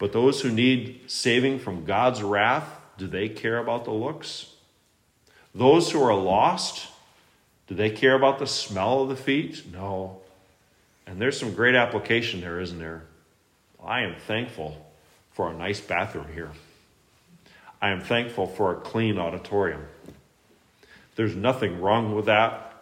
But 0.02 0.12
those 0.12 0.40
who 0.40 0.50
need 0.50 1.02
saving 1.06 1.60
from 1.60 1.84
God's 1.84 2.24
wrath, 2.24 2.68
do 2.98 3.06
they 3.06 3.28
care 3.28 3.58
about 3.58 3.84
the 3.84 3.92
looks? 3.92 4.52
Those 5.54 5.92
who 5.92 6.02
are 6.02 6.12
lost, 6.12 6.88
do 7.68 7.76
they 7.76 7.88
care 7.88 8.16
about 8.16 8.40
the 8.40 8.46
smell 8.48 9.02
of 9.02 9.10
the 9.10 9.14
feet? 9.14 9.62
No. 9.72 10.18
And 11.06 11.22
there's 11.22 11.38
some 11.38 11.54
great 11.54 11.76
application 11.76 12.40
there, 12.40 12.58
isn't 12.58 12.80
there? 12.80 13.04
I 13.80 14.00
am 14.00 14.16
thankful 14.16 14.84
for 15.30 15.48
a 15.48 15.54
nice 15.54 15.80
bathroom 15.80 16.26
here. 16.34 16.50
I 17.80 17.90
am 17.90 18.00
thankful 18.00 18.48
for 18.48 18.72
a 18.72 18.80
clean 18.80 19.18
auditorium. 19.18 19.86
There's 21.14 21.36
nothing 21.36 21.80
wrong 21.80 22.16
with 22.16 22.24
that. 22.24 22.74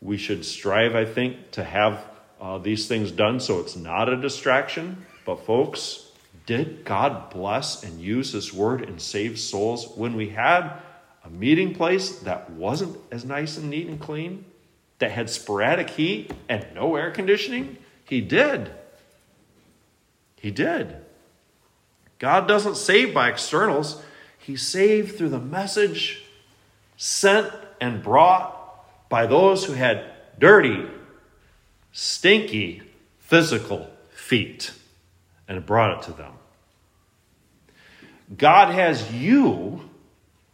We 0.00 0.16
should 0.16 0.44
strive, 0.44 0.94
I 0.94 1.06
think, 1.06 1.50
to 1.50 1.64
have 1.64 2.04
uh, 2.40 2.58
these 2.58 2.86
things 2.86 3.10
done 3.10 3.40
so 3.40 3.58
it's 3.58 3.74
not 3.74 4.08
a 4.08 4.16
distraction. 4.16 5.06
But, 5.24 5.46
folks, 5.46 6.03
did 6.46 6.84
God 6.84 7.30
bless 7.30 7.82
and 7.82 8.00
use 8.00 8.32
His 8.32 8.52
word 8.52 8.82
and 8.82 9.00
save 9.00 9.38
souls 9.38 9.88
when 9.96 10.14
we 10.14 10.28
had 10.30 10.72
a 11.24 11.30
meeting 11.30 11.74
place 11.74 12.18
that 12.20 12.50
wasn't 12.50 12.98
as 13.10 13.24
nice 13.24 13.56
and 13.56 13.70
neat 13.70 13.86
and 13.86 13.98
clean, 13.98 14.44
that 14.98 15.10
had 15.10 15.30
sporadic 15.30 15.90
heat 15.90 16.30
and 16.48 16.66
no 16.74 16.96
air 16.96 17.10
conditioning? 17.10 17.78
He 18.04 18.20
did. 18.20 18.70
He 20.36 20.50
did. 20.50 20.96
God 22.18 22.46
doesn't 22.46 22.76
save 22.76 23.14
by 23.14 23.30
externals, 23.30 24.02
He 24.38 24.56
saved 24.56 25.16
through 25.16 25.30
the 25.30 25.40
message 25.40 26.24
sent 26.96 27.52
and 27.80 28.02
brought 28.02 28.60
by 29.08 29.26
those 29.26 29.64
who 29.64 29.72
had 29.72 30.04
dirty, 30.38 30.86
stinky 31.92 32.82
physical 33.18 33.88
feet 34.14 34.72
and 35.48 35.64
brought 35.64 35.98
it 35.98 36.06
to 36.06 36.12
them. 36.12 36.32
God 38.36 38.74
has 38.74 39.12
you 39.12 39.88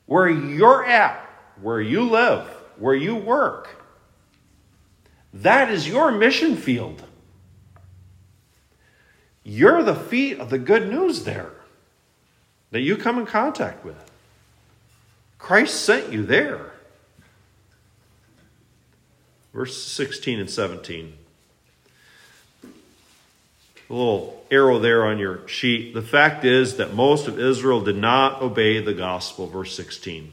where 0.07 0.29
you're 0.29 0.85
at, 0.85 1.21
where 1.61 1.81
you 1.81 2.03
live, 2.03 2.47
where 2.79 2.95
you 2.95 3.15
work. 3.15 3.85
That 5.33 5.71
is 5.71 5.87
your 5.87 6.11
mission 6.11 6.57
field. 6.57 7.03
You're 9.45 9.83
the 9.83 9.95
feet 9.95 10.39
of 10.39 10.51
the 10.51 10.59
good 10.59 10.89
news 10.89 11.25
there 11.25 11.53
that 12.73 12.81
you 12.81 12.97
come 12.97 13.19
in 13.19 13.27
contact 13.27 13.85
with. 13.85 14.11
Christ 15.39 15.83
sent 15.83 16.13
you 16.13 16.25
there. 16.25 16.73
Verse 19.53 19.83
16 19.83 20.39
and 20.39 20.51
17. 20.51 21.15
A 23.91 23.93
little 23.93 24.45
arrow 24.51 24.79
there 24.79 25.05
on 25.05 25.19
your 25.19 25.47
sheet. 25.49 25.95
The 25.95 26.03
fact 26.03 26.45
is 26.45 26.77
that 26.77 26.95
most 26.95 27.27
of 27.27 27.41
Israel 27.41 27.81
did 27.81 27.97
not 27.97 28.41
obey 28.41 28.81
the 28.81 28.95
gospel. 28.95 29.49
Verse 29.49 29.75
16. 29.75 30.33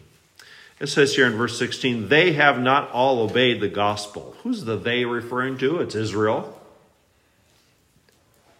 It 0.79 0.87
says 0.87 1.15
here 1.15 1.25
in 1.25 1.33
verse 1.33 1.57
16, 1.57 2.07
they 2.07 2.33
have 2.33 2.59
not 2.59 2.91
all 2.91 3.21
obeyed 3.21 3.61
the 3.61 3.67
gospel. 3.67 4.35
Who's 4.43 4.63
the 4.63 4.77
they 4.77 5.05
referring 5.05 5.57
to? 5.57 5.79
It's 5.79 5.95
Israel. 5.95 6.53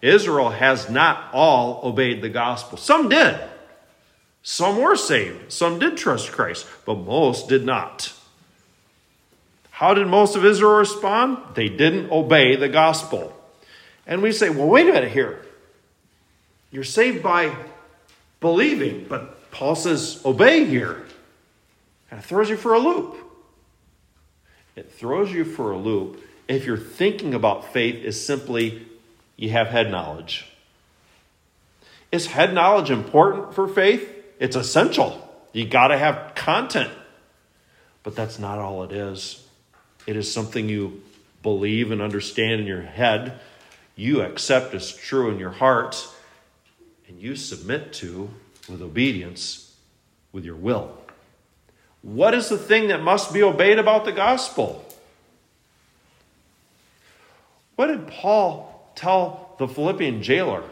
Israel 0.01 0.49
has 0.49 0.89
not 0.89 1.29
all 1.31 1.79
obeyed 1.83 2.23
the 2.23 2.29
gospel. 2.29 2.77
Some 2.77 3.10
did. 3.10 3.39
Some 4.41 4.81
were 4.81 4.95
saved. 4.95 5.51
Some 5.51 5.77
did 5.77 5.97
trust 5.97 6.31
Christ, 6.31 6.65
but 6.86 6.95
most 6.95 7.49
did 7.49 7.65
not. 7.65 8.13
How 9.69 9.93
did 9.93 10.07
most 10.07 10.36
of 10.36 10.43
Israel 10.43 10.77
respond? 10.77 11.38
They 11.53 11.69
didn't 11.69 12.12
obey 12.12 12.55
the 12.55 12.69
gospel. 12.69 13.37
And 14.08 14.22
we 14.24 14.32
say, 14.32 14.50
well, 14.50 14.67
wait 14.67 14.89
a 14.89 14.93
minute 14.93 15.12
here. 15.12 15.46
You're 16.72 16.84
saved 16.84 17.22
by 17.22 17.56
believing, 18.39 19.06
but 19.08 19.52
Paul 19.52 19.76
says 19.76 20.22
obey 20.26 20.65
here. 20.65 21.06
And 22.10 22.20
it 22.20 22.24
throws 22.24 22.50
you 22.50 22.58
for 22.58 22.74
a 22.74 22.80
loop. 22.80 23.17
It 24.76 24.91
throws 24.91 25.32
you 25.32 25.43
for 25.43 25.72
a 25.72 25.78
loop 25.78 26.24
if 26.48 26.65
you're 26.65 26.78
thinking 26.78 27.34
about 27.34 27.74
faith 27.74 28.04
is 28.04 28.24
simply 28.24 28.88
you 29.36 29.50
have 29.50 29.67
head 29.67 29.91
knowledge. 29.91 30.46
Is 32.12 32.28
head 32.28 32.54
knowledge 32.54 32.89
important 32.89 33.54
for 33.54 33.67
faith? 33.67 34.10
It's 34.39 34.56
essential. 34.56 35.24
You 35.52 35.67
got 35.67 35.89
to 35.89 35.98
have 35.98 36.34
content. 36.36 36.91
But 38.04 38.15
that's 38.15 38.39
not 38.39 38.60
all 38.60 38.84
it 38.84 38.91
is. 38.91 39.46
It 40.06 40.15
is 40.15 40.32
something 40.32 40.70
you 40.70 41.04
believe 41.43 41.91
and 41.91 42.02
understand 42.02 42.62
in 42.62 42.67
your 42.67 42.82
head, 42.82 43.39
you 43.97 44.21
accept 44.21 44.73
as 44.73 44.95
true 44.95 45.29
in 45.29 45.39
your 45.39 45.51
heart, 45.51 46.07
and 47.10 47.19
you 47.19 47.36
submit 47.36 47.91
to 47.93 48.29
with 48.69 48.81
obedience 48.81 49.75
with 50.31 50.45
your 50.45 50.55
will. 50.55 50.97
What 52.01 52.33
is 52.33 52.47
the 52.47 52.57
thing 52.57 52.88
that 52.89 53.01
must 53.01 53.33
be 53.33 53.43
obeyed 53.43 53.79
about 53.79 54.05
the 54.05 54.12
gospel? 54.12 54.86
What 57.75 57.88
did 57.88 58.07
Paul 58.07 58.91
tell 58.95 59.55
the 59.57 59.67
Philippian 59.67 60.21
jailer? 60.21 60.63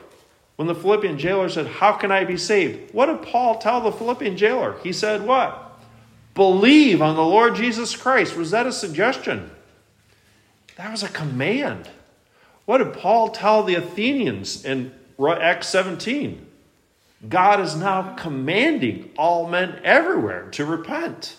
When 0.56 0.68
the 0.68 0.76
Philippian 0.76 1.18
jailer 1.18 1.50
said, 1.50 1.68
How 1.68 1.94
can 1.94 2.12
I 2.12 2.24
be 2.24 2.38
saved? 2.38 2.94
What 2.94 3.08
did 3.08 3.22
Paul 3.24 3.58
tell 3.58 3.82
the 3.82 3.92
Philippian 3.92 4.38
jailer? 4.38 4.78
He 4.84 4.94
said, 4.94 5.26
What? 5.26 5.62
Believe 6.34 7.02
on 7.02 7.16
the 7.16 7.24
Lord 7.24 7.56
Jesus 7.56 7.96
Christ. 7.96 8.36
Was 8.36 8.52
that 8.52 8.68
a 8.68 8.72
suggestion? 8.72 9.50
That 10.76 10.92
was 10.92 11.04
a 11.04 11.10
command. 11.10 11.90
What 12.66 12.80
did 12.80 12.94
Paul 12.94 13.30
tell 13.30 13.64
the 13.64 13.76
Athenians 13.76 14.66
in 14.66 14.92
Acts 15.20 15.70
17? 15.70 16.46
God 17.30 17.60
is 17.60 17.76
now 17.76 18.16
commanding 18.16 19.12
all 19.18 19.48
men 19.48 19.80
everywhere 19.84 20.50
to 20.52 20.66
repent. 20.66 21.38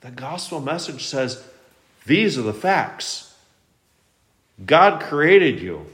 The 0.00 0.10
gospel 0.10 0.60
message 0.60 1.04
says 1.04 1.42
these 2.04 2.38
are 2.38 2.42
the 2.42 2.52
facts. 2.52 3.34
God 4.64 5.02
created 5.02 5.60
you. 5.60 5.86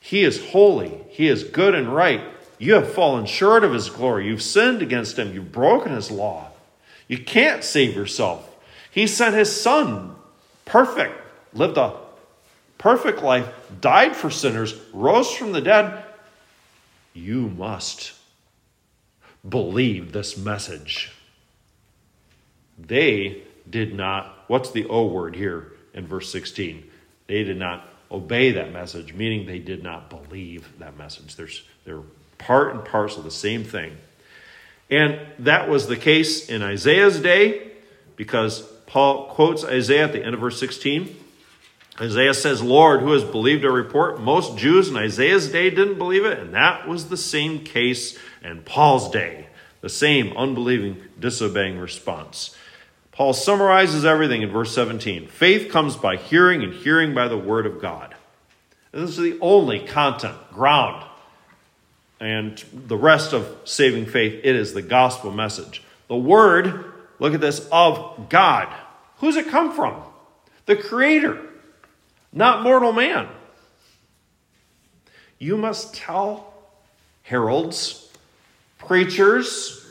He 0.00 0.22
is 0.22 0.50
holy. 0.50 1.00
He 1.08 1.26
is 1.26 1.44
good 1.44 1.74
and 1.74 1.92
right. 1.94 2.22
You 2.58 2.74
have 2.74 2.92
fallen 2.92 3.26
short 3.26 3.64
of 3.64 3.72
his 3.72 3.90
glory. 3.90 4.28
You've 4.28 4.42
sinned 4.42 4.82
against 4.82 5.18
him. 5.18 5.34
You've 5.34 5.52
broken 5.52 5.92
his 5.92 6.10
law. 6.10 6.50
You 7.08 7.18
can't 7.18 7.62
save 7.62 7.94
yourself. 7.94 8.48
He 8.90 9.06
sent 9.06 9.34
his 9.34 9.60
son, 9.60 10.14
perfect, 10.64 11.20
lived 11.52 11.76
a 11.76 12.05
perfect 12.78 13.22
life, 13.22 13.48
died 13.80 14.14
for 14.14 14.30
sinners, 14.30 14.74
rose 14.92 15.32
from 15.32 15.52
the 15.52 15.60
dead, 15.60 16.04
you 17.14 17.48
must 17.48 18.12
believe 19.48 20.12
this 20.12 20.36
message. 20.36 21.12
They 22.78 23.42
did 23.68 23.94
not, 23.94 24.44
what's 24.48 24.70
the 24.70 24.86
O 24.86 25.06
word 25.06 25.34
here 25.34 25.72
in 25.94 26.06
verse 26.06 26.30
16? 26.30 26.88
They 27.26 27.44
did 27.44 27.58
not 27.58 27.88
obey 28.10 28.52
that 28.52 28.72
message, 28.72 29.14
meaning 29.14 29.46
they 29.46 29.58
did 29.58 29.82
not 29.82 30.10
believe 30.10 30.68
that 30.78 30.96
message. 30.96 31.36
There's, 31.36 31.62
they're 31.84 32.02
part 32.38 32.74
and 32.74 32.84
parcel 32.84 33.22
the 33.22 33.30
same 33.30 33.64
thing. 33.64 33.96
And 34.90 35.18
that 35.40 35.68
was 35.68 35.88
the 35.88 35.96
case 35.96 36.48
in 36.48 36.62
Isaiah's 36.62 37.20
day 37.20 37.72
because 38.14 38.60
Paul 38.86 39.26
quotes 39.28 39.64
Isaiah 39.64 40.04
at 40.04 40.12
the 40.12 40.24
end 40.24 40.34
of 40.34 40.40
verse 40.40 40.60
16. 40.60 41.24
Isaiah 42.00 42.34
says, 42.34 42.62
Lord, 42.62 43.00
who 43.00 43.12
has 43.12 43.24
believed 43.24 43.64
our 43.64 43.72
report? 43.72 44.20
Most 44.20 44.58
Jews 44.58 44.88
in 44.88 44.96
Isaiah's 44.96 45.50
day 45.50 45.70
didn't 45.70 45.98
believe 45.98 46.26
it, 46.26 46.38
and 46.38 46.52
that 46.52 46.86
was 46.86 47.08
the 47.08 47.16
same 47.16 47.64
case 47.64 48.18
in 48.42 48.62
Paul's 48.62 49.10
day. 49.10 49.46
The 49.80 49.88
same 49.88 50.36
unbelieving, 50.36 51.02
disobeying 51.18 51.78
response. 51.78 52.54
Paul 53.12 53.32
summarizes 53.32 54.04
everything 54.04 54.42
in 54.42 54.50
verse 54.50 54.74
17. 54.74 55.28
Faith 55.28 55.70
comes 55.70 55.96
by 55.96 56.16
hearing, 56.16 56.62
and 56.62 56.74
hearing 56.74 57.14
by 57.14 57.28
the 57.28 57.38
word 57.38 57.64
of 57.64 57.80
God. 57.80 58.14
And 58.92 59.02
this 59.02 59.10
is 59.10 59.16
the 59.16 59.38
only 59.40 59.80
content, 59.80 60.36
ground, 60.52 61.02
and 62.20 62.62
the 62.72 62.96
rest 62.96 63.32
of 63.32 63.56
saving 63.64 64.06
faith, 64.06 64.40
it 64.44 64.56
is 64.56 64.74
the 64.74 64.82
gospel 64.82 65.30
message. 65.30 65.82
The 66.08 66.16
word, 66.16 66.92
look 67.18 67.32
at 67.32 67.40
this, 67.40 67.66
of 67.72 68.28
God. 68.28 68.68
Who's 69.18 69.36
it 69.36 69.48
come 69.48 69.74
from? 69.74 70.02
The 70.66 70.76
Creator 70.76 71.40
not 72.36 72.62
mortal 72.62 72.92
man. 72.92 73.28
You 75.38 75.56
must 75.56 75.94
tell 75.94 76.52
heralds, 77.22 78.08
preachers, 78.78 79.82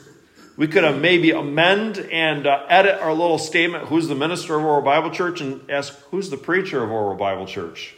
we 0.56 0.68
could 0.68 0.84
have 0.84 1.00
maybe 1.00 1.32
amend 1.32 1.98
and 1.98 2.46
uh, 2.46 2.64
edit 2.68 3.00
our 3.00 3.12
little 3.12 3.38
statement 3.38 3.86
who's 3.86 4.08
the 4.08 4.14
minister 4.14 4.54
of 4.54 4.64
Orwell 4.64 4.82
Bible 4.82 5.10
Church 5.10 5.40
and 5.40 5.68
ask 5.70 5.92
who's 6.10 6.30
the 6.30 6.36
preacher 6.36 6.82
of 6.82 6.90
Orwell 6.90 7.16
Bible 7.16 7.46
Church. 7.46 7.94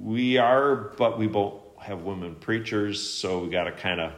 We 0.00 0.38
are, 0.38 0.76
but 0.76 1.18
we 1.18 1.26
both 1.26 1.54
have 1.80 2.02
women 2.02 2.36
preachers, 2.36 3.02
so 3.02 3.40
we 3.40 3.50
got 3.50 3.64
to 3.64 3.72
kind 3.72 4.00
of 4.00 4.12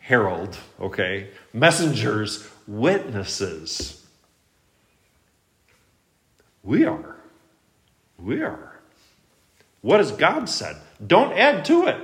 herald, 0.00 0.58
okay? 0.80 1.30
Messengers, 1.52 2.46
witnesses. 2.66 4.04
We 6.62 6.84
are. 6.84 7.15
We 8.18 8.42
are. 8.42 8.78
What 9.82 10.00
has 10.00 10.12
God 10.12 10.48
said? 10.48 10.76
Don't 11.04 11.32
add 11.32 11.64
to 11.66 11.86
it, 11.86 11.96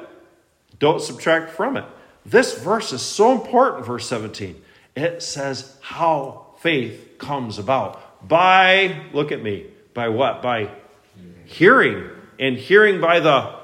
don't 0.79 1.01
subtract 1.01 1.53
from 1.53 1.77
it. 1.77 1.85
This 2.25 2.59
verse 2.59 2.92
is 2.92 3.03
so 3.03 3.33
important, 3.33 3.85
verse 3.85 4.07
17. 4.07 4.62
It 4.94 5.22
says 5.22 5.77
how 5.81 6.46
faith 6.61 7.16
comes 7.18 7.59
about. 7.59 8.27
By, 8.29 9.03
look 9.12 9.33
at 9.33 9.42
me, 9.42 9.66
by 9.94 10.09
what? 10.09 10.42
By 10.42 10.70
hearing. 11.44 12.11
And 12.38 12.57
hearing 12.57 13.01
by 13.01 13.20
the. 13.20 13.55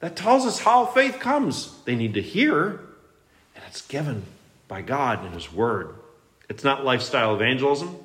That 0.00 0.16
tells 0.16 0.44
us 0.46 0.58
how 0.58 0.86
faith 0.86 1.20
comes. 1.20 1.78
They 1.84 1.94
need 1.94 2.14
to 2.14 2.22
hear, 2.22 2.80
and 3.54 3.64
it's 3.68 3.82
given 3.82 4.24
by 4.66 4.82
God 4.82 5.24
in 5.24 5.32
His 5.32 5.52
Word. 5.52 5.94
It's 6.48 6.64
not 6.64 6.84
lifestyle 6.84 7.34
evangelism, 7.34 7.96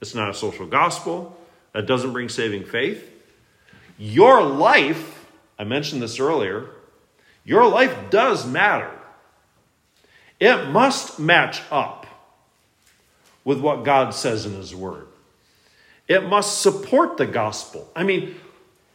it's 0.00 0.14
not 0.14 0.28
a 0.28 0.34
social 0.34 0.66
gospel, 0.66 1.36
that 1.76 1.84
doesn't 1.84 2.14
bring 2.14 2.30
saving 2.30 2.64
faith. 2.64 3.06
Your 3.98 4.42
life, 4.42 5.26
I 5.58 5.64
mentioned 5.64 6.00
this 6.00 6.18
earlier, 6.18 6.70
your 7.44 7.68
life 7.68 7.94
does 8.08 8.46
matter. 8.46 8.90
It 10.40 10.70
must 10.70 11.20
match 11.20 11.60
up 11.70 12.06
with 13.44 13.60
what 13.60 13.84
God 13.84 14.14
says 14.14 14.46
in 14.46 14.54
His 14.54 14.74
Word. 14.74 15.06
It 16.08 16.24
must 16.26 16.62
support 16.62 17.18
the 17.18 17.26
gospel. 17.26 17.90
I 17.94 18.04
mean, 18.04 18.36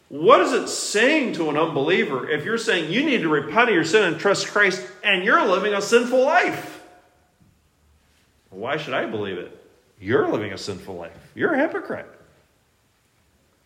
what 0.09 0.41
is 0.41 0.51
it 0.51 0.67
saying 0.67 1.33
to 1.33 1.51
an 1.51 1.57
unbeliever 1.57 2.27
if 2.31 2.45
you're 2.45 2.57
saying 2.57 2.91
you 2.91 3.03
need 3.03 3.21
to 3.21 3.29
repent 3.29 3.69
of 3.69 3.75
your 3.75 3.85
sin 3.85 4.05
and 4.05 4.19
trust 4.19 4.47
Christ 4.47 4.83
and 5.03 5.23
you're 5.23 5.45
living 5.45 5.75
a 5.75 5.83
sinful 5.83 6.25
life? 6.25 6.81
Why 8.49 8.77
should 8.77 8.95
I 8.95 9.05
believe 9.05 9.37
it? 9.37 9.55
You're 9.99 10.27
living 10.27 10.51
a 10.51 10.57
sinful 10.57 10.95
life. 10.95 11.31
You're 11.35 11.53
a 11.53 11.59
hypocrite. 11.59 12.07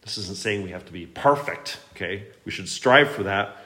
This 0.05 0.19
isn't 0.19 0.37
saying 0.37 0.61
we 0.61 0.69
have 0.69 0.85
to 0.85 0.93
be 0.93 1.07
perfect, 1.07 1.79
okay? 1.95 2.23
We 2.45 2.51
should 2.51 2.69
strive 2.69 3.09
for 3.09 3.23
that. 3.23 3.57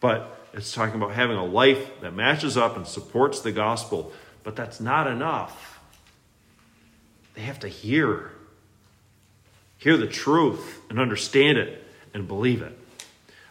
But 0.00 0.38
It's 0.54 0.72
talking 0.72 0.96
about 0.96 1.12
having 1.12 1.36
a 1.36 1.44
life 1.44 2.00
that 2.00 2.12
matches 2.14 2.56
up 2.56 2.76
and 2.76 2.86
supports 2.86 3.40
the 3.40 3.52
gospel. 3.52 4.12
But 4.42 4.56
that's 4.56 4.80
not 4.80 5.06
enough. 5.06 5.80
They 7.34 7.42
have 7.42 7.60
to 7.60 7.68
hear. 7.68 8.32
Hear 9.78 9.96
the 9.96 10.06
truth 10.06 10.80
and 10.90 10.98
understand 10.98 11.56
it 11.58 11.84
and 12.12 12.28
believe 12.28 12.60
it. 12.60 12.78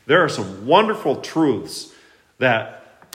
There 0.06 0.23
are 0.23 0.30
some 0.30 0.65
wonderful 0.67 1.21
truths 1.21 1.91
that 2.38 3.08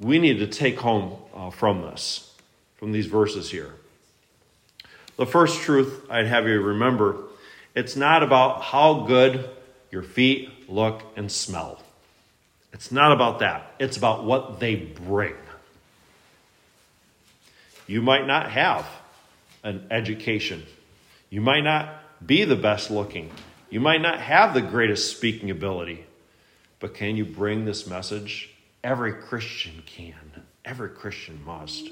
we 0.00 0.18
need 0.18 0.38
to 0.38 0.46
take 0.46 0.78
home 0.80 1.16
uh, 1.34 1.50
from 1.50 1.82
this, 1.82 2.34
from 2.76 2.92
these 2.92 3.06
verses 3.06 3.50
here. 3.50 3.74
The 5.16 5.26
first 5.26 5.60
truth 5.60 6.06
I'd 6.10 6.26
have 6.26 6.46
you 6.46 6.60
remember 6.60 7.24
it's 7.74 7.96
not 7.96 8.22
about 8.22 8.62
how 8.62 9.04
good 9.06 9.48
your 9.90 10.02
feet 10.02 10.70
look 10.70 11.02
and 11.16 11.30
smell. 11.30 11.82
It's 12.72 12.90
not 12.90 13.12
about 13.12 13.38
that. 13.40 13.74
It's 13.78 13.96
about 13.96 14.24
what 14.24 14.60
they 14.60 14.74
bring. 14.74 15.34
You 17.86 18.02
might 18.02 18.26
not 18.26 18.50
have 18.50 18.86
an 19.62 19.86
education. 19.90 20.64
You 21.30 21.40
might 21.40 21.62
not 21.62 22.00
be 22.26 22.44
the 22.44 22.56
best 22.56 22.90
looking. 22.90 23.30
You 23.70 23.80
might 23.80 24.00
not 24.00 24.20
have 24.20 24.54
the 24.54 24.62
greatest 24.62 25.16
speaking 25.16 25.50
ability. 25.50 26.06
But 26.80 26.94
can 26.94 27.16
you 27.16 27.24
bring 27.24 27.64
this 27.64 27.86
message? 27.86 28.50
Every 28.82 29.12
Christian 29.12 29.82
can. 29.86 30.14
Every 30.64 30.90
Christian 30.90 31.44
must. 31.44 31.88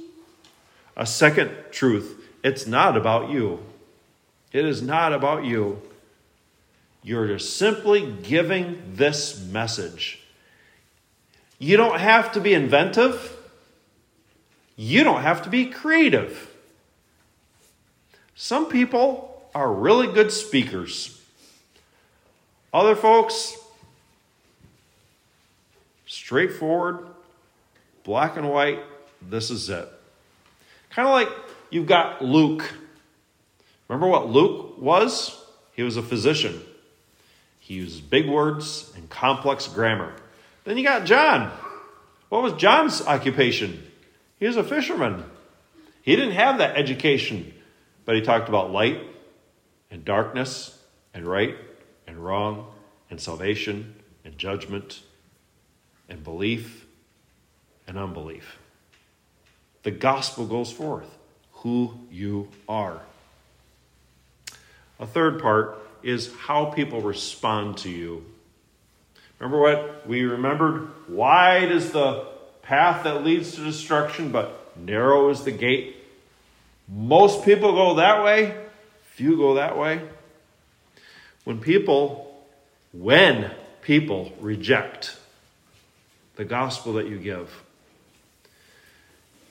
A 0.97 1.07
second 1.07 1.51
truth 1.71 2.19
it's 2.43 2.67
not 2.67 2.97
about 2.97 3.31
you. 3.31 3.61
It 4.53 4.65
is 4.65 4.83
not 4.83 5.13
about 5.13 5.45
you. 5.45 5.81
You're 7.03 7.27
just 7.27 7.57
simply 7.57 8.15
giving 8.23 8.95
this 8.95 9.41
message. 9.41 10.21
You 11.59 11.77
don't 11.77 11.99
have 11.99 12.33
to 12.33 12.41
be 12.41 12.55
inventive. 12.55 13.37
You 14.77 15.05
don't 15.05 15.23
have 15.23 15.43
to 15.43 15.51
be 15.51 15.67
creative. 15.67 16.51
Some 18.35 18.69
people 18.69 19.43
are 19.55 19.73
really 19.73 20.07
good 20.13 20.33
speakers. 20.33 21.21
Other 22.73 22.95
folks, 22.97 23.57
straightforward, 26.07 27.07
black 28.03 28.37
and 28.37 28.49
white, 28.49 28.81
this 29.21 29.51
is 29.51 29.69
it. 29.69 29.89
Kind 30.91 31.07
of 31.07 31.13
like 31.13 31.29
you've 31.71 31.87
got 31.87 32.25
Luke. 32.25 32.65
Remember 33.93 34.09
what 34.09 34.31
Luke 34.31 34.81
was? 34.81 35.39
He 35.75 35.83
was 35.83 35.99
a 35.99 36.03
physician. 36.03 36.63
He 37.59 37.75
used 37.75 38.09
big 38.09 38.27
words 38.27 38.91
and 38.97 39.11
complex 39.11 39.69
grammar. 39.69 40.15
Then 40.65 40.79
you 40.79 40.83
got 40.83 41.05
John. 41.05 41.53
What 42.31 42.43
was 42.43 42.55
John's 42.55 43.03
occupation? 43.03 43.83
He 44.39 44.47
was 44.47 44.57
a 44.57 44.65
fisherman. 44.65 45.25
He 46.01 46.17
didn't 46.17 46.37
have 46.37 46.57
that 46.57 46.79
education, 46.79 47.53
but 48.07 48.15
he 48.15 48.23
talked 48.23 48.49
about 48.49 48.71
light 48.71 48.99
and 49.91 50.07
darkness 50.07 50.79
and 51.13 51.27
right 51.27 51.55
and 52.07 52.17
wrong 52.17 52.73
and 53.11 53.21
salvation 53.21 53.95
and 54.25 54.39
judgment 54.39 55.03
and 56.09 56.25
belief 56.25 56.87
and 57.87 57.99
unbelief. 57.99 58.57
The 59.83 59.91
gospel 59.91 60.47
goes 60.47 60.73
forth 60.73 61.19
who 61.53 61.93
you 62.11 62.49
are. 62.67 63.03
A 65.03 65.07
third 65.07 65.43
part 65.43 65.79
is 66.03 66.33
how 66.47 66.67
people 66.67 67.01
respond 67.01 67.79
to 67.79 67.91
you. 67.91 68.25
Remember 69.39 69.61
what 69.61 70.07
we 70.07 70.23
remembered? 70.23 70.89
Wide 71.09 71.73
is 71.73 71.91
the 71.91 72.25
path 72.63 73.03
that 73.03 73.25
leads 73.25 73.57
to 73.57 73.65
destruction, 73.65 74.31
but 74.31 74.77
narrow 74.79 75.29
is 75.31 75.43
the 75.43 75.51
gate. 75.51 75.97
Most 76.89 77.45
people 77.45 77.73
go 77.73 77.95
that 77.97 78.23
way, 78.23 78.57
few 79.03 79.37
go 79.37 79.55
that 79.55 79.77
way. 79.77 80.01
When 81.43 81.59
people, 81.59 82.41
when 82.93 83.51
people 83.83 84.33
reject 84.41 85.17
the 86.37 86.45
gospel 86.45 86.93
that 86.95 87.09
you 87.09 87.19
give, 87.19 87.63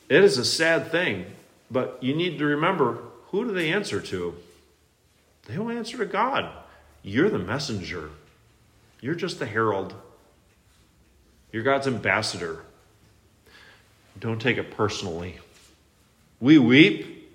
it 0.07 0.23
is 0.23 0.37
a 0.37 0.45
sad 0.45 0.91
thing 0.91 1.25
but 1.71 1.97
you 2.01 2.13
need 2.13 2.37
to 2.37 2.45
remember 2.45 2.97
who 3.27 3.45
do 3.45 3.53
they 3.53 3.71
answer 3.71 4.01
to? 4.01 4.35
They 5.47 5.55
don't 5.55 5.75
answer 5.75 5.97
to 5.97 6.05
God. 6.05 6.49
You're 7.03 7.29
the 7.29 7.39
messenger, 7.39 8.11
you're 8.99 9.15
just 9.15 9.39
the 9.39 9.45
herald, 9.45 9.93
you're 11.51 11.63
God's 11.63 11.87
ambassador. 11.87 12.63
Don't 14.19 14.39
take 14.39 14.57
it 14.57 14.71
personally. 14.71 15.39
We 16.39 16.57
weep, 16.57 17.29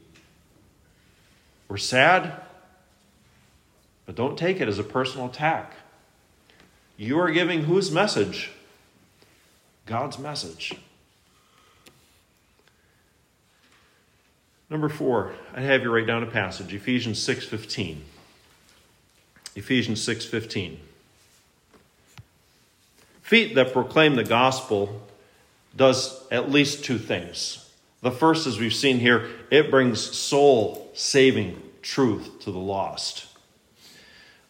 we're 1.69 1.79
sad, 1.79 2.40
but 4.05 4.14
don't 4.14 4.38
take 4.38 4.61
it 4.61 4.69
as 4.69 4.79
a 4.79 4.85
personal 4.85 5.27
attack. 5.27 5.75
You 6.97 7.19
are 7.19 7.31
giving 7.31 7.64
whose 7.64 7.90
message? 7.90 8.53
God's 9.85 10.19
message. 10.19 10.75
Number 14.68 14.88
four, 14.88 15.33
I 15.55 15.61
have 15.61 15.83
you 15.83 15.94
write 15.94 16.07
down 16.07 16.22
a 16.22 16.26
passage, 16.26 16.74
Ephesians 16.74 17.18
6.15. 17.26 17.98
Ephesians 19.55 20.07
6.15. 20.07 20.76
Feet 23.22 23.55
that 23.55 23.72
proclaim 23.72 24.16
the 24.16 24.24
gospel 24.24 25.02
does 25.76 26.26
at 26.31 26.50
least 26.50 26.85
two 26.85 26.98
things. 26.98 27.70
The 28.02 28.11
first, 28.11 28.46
as 28.46 28.59
we've 28.59 28.74
seen 28.74 28.98
here, 28.98 29.29
it 29.50 29.70
brings 29.70 30.00
soul 30.00 30.90
saving 30.94 31.61
truth 31.83 32.40
to 32.40 32.50
the 32.50 32.59
lost. 32.59 33.26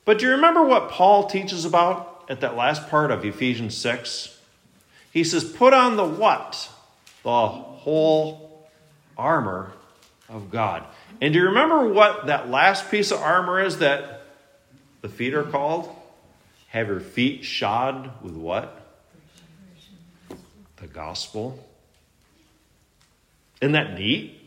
But 0.04 0.18
do 0.18 0.26
you 0.26 0.32
remember 0.32 0.62
what 0.62 0.90
Paul 0.90 1.26
teaches 1.26 1.64
about 1.64 2.24
at 2.28 2.40
that 2.40 2.56
last 2.56 2.88
part 2.88 3.10
of 3.10 3.24
Ephesians 3.24 3.76
6? 3.76 4.38
He 5.12 5.24
says, 5.24 5.44
Put 5.44 5.72
on 5.72 5.96
the 5.96 6.04
what? 6.04 6.70
The 7.22 7.48
whole 7.48 8.68
armor 9.16 9.72
of 10.28 10.50
God. 10.50 10.84
And 11.20 11.32
do 11.32 11.38
you 11.38 11.46
remember 11.46 11.88
what 11.88 12.26
that 12.26 12.50
last 12.50 12.90
piece 12.90 13.10
of 13.10 13.20
armor 13.20 13.60
is 13.60 13.78
that 13.78 14.22
the 15.02 15.08
feet 15.08 15.34
are 15.34 15.44
called? 15.44 15.94
Have 16.68 16.88
your 16.88 17.00
feet 17.00 17.44
shod 17.44 18.10
with 18.22 18.34
what? 18.34 18.82
The 20.76 20.86
gospel. 20.86 21.64
Isn't 23.60 23.72
that 23.72 23.94
neat? 23.94 24.40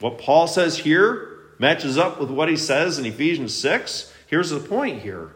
What 0.00 0.18
Paul 0.18 0.48
says 0.48 0.78
here 0.78 1.40
matches 1.58 1.98
up 1.98 2.18
with 2.18 2.30
what 2.30 2.48
he 2.48 2.56
says 2.56 2.98
in 2.98 3.04
Ephesians 3.04 3.54
6. 3.54 4.12
Here's 4.26 4.50
the 4.50 4.60
point 4.60 5.02
here. 5.02 5.32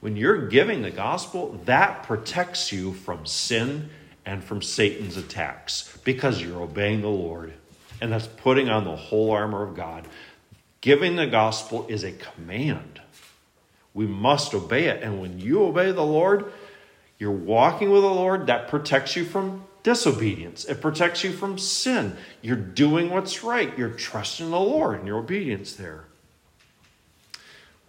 When 0.00 0.16
you're 0.16 0.48
giving 0.48 0.82
the 0.82 0.90
gospel, 0.90 1.60
that 1.64 2.02
protects 2.02 2.72
you 2.72 2.92
from 2.92 3.24
sin 3.24 3.90
and 4.26 4.42
from 4.42 4.62
Satan's 4.62 5.16
attacks 5.16 5.96
because 6.02 6.42
you're 6.42 6.60
obeying 6.60 7.02
the 7.02 7.08
Lord 7.08 7.54
and 8.02 8.12
that's 8.12 8.26
putting 8.26 8.68
on 8.68 8.84
the 8.84 8.96
whole 8.96 9.30
armor 9.30 9.62
of 9.62 9.76
God. 9.76 10.08
Giving 10.80 11.14
the 11.14 11.28
gospel 11.28 11.86
is 11.88 12.02
a 12.02 12.10
command. 12.10 13.00
We 13.94 14.06
must 14.06 14.52
obey 14.54 14.86
it. 14.86 15.02
And 15.04 15.20
when 15.20 15.38
you 15.38 15.62
obey 15.62 15.92
the 15.92 16.04
Lord, 16.04 16.52
you're 17.20 17.30
walking 17.30 17.90
with 17.90 18.02
the 18.02 18.08
Lord, 18.08 18.48
that 18.48 18.66
protects 18.66 19.14
you 19.14 19.24
from 19.24 19.64
disobedience. 19.84 20.64
It 20.64 20.80
protects 20.80 21.22
you 21.22 21.32
from 21.32 21.58
sin. 21.58 22.16
You're 22.40 22.56
doing 22.56 23.10
what's 23.10 23.44
right. 23.44 23.76
You're 23.78 23.90
trusting 23.90 24.50
the 24.50 24.58
Lord 24.58 24.98
and 24.98 25.06
your 25.06 25.18
obedience 25.18 25.74
there. 25.74 26.04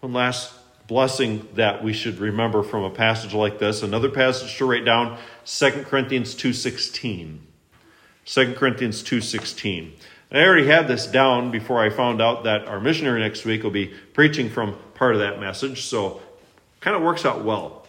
One 0.02 0.13
last 0.13 0.54
blessing 0.88 1.47
that 1.56 1.84
we 1.84 1.93
should 1.93 2.19
remember 2.19 2.62
from 2.62 2.84
a 2.84 2.91
passage 2.91 3.34
like 3.34 3.58
this, 3.58 3.82
another 3.82 4.10
passage 4.10 4.56
to 4.58 4.65
write 4.65 4.86
down, 4.86 5.17
2 5.46 5.85
Corinthians 5.85 6.35
2.16. 6.35 7.40
2 8.26 8.54
Corinthians 8.54 9.04
2.16. 9.04 9.92
I 10.32 10.38
already 10.38 10.65
had 10.65 10.88
this 10.88 11.06
down 11.06 11.52
before 11.52 11.80
I 11.80 11.90
found 11.92 12.21
out 12.21 12.46
that 12.46 12.67
our 12.67 12.80
missionary 12.80 13.19
next 13.19 13.46
week 13.46 13.62
will 13.62 13.69
be 13.69 13.94
preaching 14.13 14.50
from 14.50 14.76
part 14.96 15.13
of 15.13 15.19
that 15.19 15.40
message, 15.40 15.84
so 15.84 16.21
kind 16.80 16.96
of 16.96 17.04
works 17.04 17.24
out 17.24 17.44
well. 17.44 17.86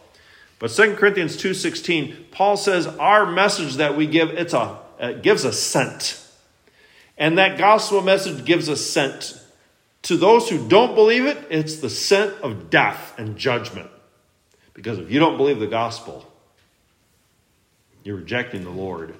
But 0.58 0.70
2 0.70 0.96
Corinthians 0.96 1.36
2.16, 1.36 2.30
Paul 2.30 2.56
says 2.56 2.86
our 2.86 3.24
message 3.24 3.76
that 3.76 3.96
we 3.96 4.06
give, 4.06 4.28
it's 4.30 4.52
a, 4.52 4.78
it 5.00 5.22
gives 5.22 5.44
a 5.44 5.52
scent. 5.52 6.20
And 7.16 7.38
that 7.38 7.56
gospel 7.56 8.02
message 8.02 8.44
gives 8.44 8.68
a 8.68 8.76
scent. 8.76 9.40
To 10.02 10.16
those 10.18 10.50
who 10.50 10.68
don't 10.68 10.94
believe 10.94 11.24
it, 11.24 11.38
it's 11.48 11.76
the 11.76 11.88
scent 11.88 12.34
of 12.42 12.68
death 12.68 13.14
and 13.18 13.38
judgment. 13.38 13.90
Because 14.74 14.98
if 14.98 15.10
you 15.10 15.18
don't 15.18 15.38
believe 15.38 15.60
the 15.60 15.66
gospel, 15.66 16.30
you're 18.02 18.16
rejecting 18.16 18.64
the 18.64 18.70
Lord 18.70 19.14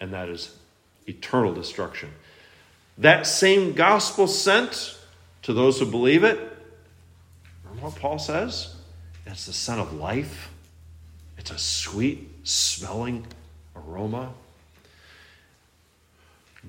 and 0.00 0.12
that 0.12 0.28
is 0.28 0.56
eternal 1.06 1.52
destruction. 1.52 2.10
That 2.98 3.26
same 3.26 3.72
gospel 3.72 4.26
sent 4.26 4.98
to 5.42 5.52
those 5.52 5.78
who 5.78 5.86
believe 5.86 6.24
it, 6.24 6.38
remember 7.64 7.86
what 7.86 7.96
Paul 7.96 8.18
says? 8.18 8.74
It's 9.26 9.46
the 9.46 9.52
Son 9.52 9.78
of 9.78 9.92
life 9.94 10.50
It's 11.38 11.50
a 11.50 11.58
sweet 11.58 12.28
smelling 12.44 13.26
aroma. 13.74 14.34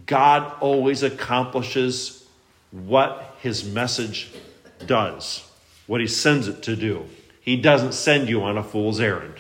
God 0.06 0.54
always 0.62 1.04
accomplishes 1.04 2.26
what 2.72 3.36
his 3.42 3.66
message 3.66 4.32
does, 4.86 5.44
what 5.88 6.00
he 6.00 6.08
sends 6.08 6.48
it 6.48 6.64
to 6.64 6.78
do. 6.78 7.06
He 7.42 7.58
doesn't 7.58 7.94
send 7.94 8.30
you 8.30 8.44
on 8.44 8.58
a 8.58 8.64
fool's 8.64 9.02
errand. 9.02 9.36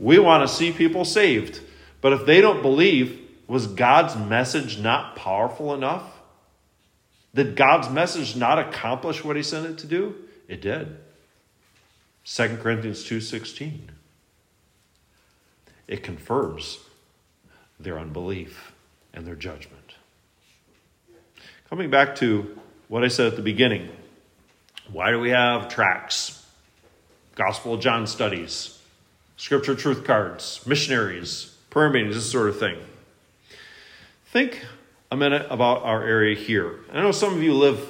We 0.00 0.18
want 0.18 0.48
to 0.48 0.52
see 0.52 0.72
people 0.72 1.04
saved, 1.04 1.60
but 2.00 2.12
if 2.12 2.26
they 2.26 2.40
don't 2.40 2.62
believe, 2.62 3.20
was 3.46 3.66
God's 3.66 4.16
message 4.16 4.78
not 4.78 5.16
powerful 5.16 5.74
enough? 5.74 6.04
Did 7.34 7.56
God's 7.56 7.88
message 7.88 8.36
not 8.36 8.58
accomplish 8.58 9.24
what 9.24 9.36
he 9.36 9.42
sent 9.42 9.66
it 9.66 9.78
to 9.78 9.86
do? 9.86 10.14
It 10.48 10.60
did. 10.60 10.96
2 12.24 12.58
Corinthians 12.58 13.04
2:16. 13.04 13.90
It 15.86 16.02
confirms 16.02 16.78
their 17.78 17.98
unbelief 17.98 18.72
and 19.12 19.26
their 19.26 19.34
judgment. 19.34 19.94
Coming 21.68 21.90
back 21.90 22.16
to 22.16 22.58
what 22.88 23.04
I 23.04 23.08
said 23.08 23.28
at 23.28 23.36
the 23.36 23.42
beginning, 23.42 23.90
why 24.90 25.10
do 25.10 25.20
we 25.20 25.30
have 25.30 25.68
tracts, 25.68 26.44
Gospel 27.34 27.74
of 27.74 27.80
John 27.80 28.06
studies, 28.06 28.78
Scripture 29.36 29.74
truth 29.74 30.04
cards, 30.04 30.64
missionaries, 30.66 31.49
prayer 31.70 31.88
meetings, 31.88 32.16
this 32.16 32.30
sort 32.30 32.48
of 32.48 32.58
thing? 32.58 32.78
Think 34.26 34.64
a 35.10 35.16
minute 35.16 35.46
about 35.50 35.82
our 35.82 36.02
area 36.02 36.36
here. 36.36 36.80
I 36.92 37.00
know 37.00 37.12
some 37.12 37.34
of 37.34 37.42
you 37.42 37.54
live 37.54 37.80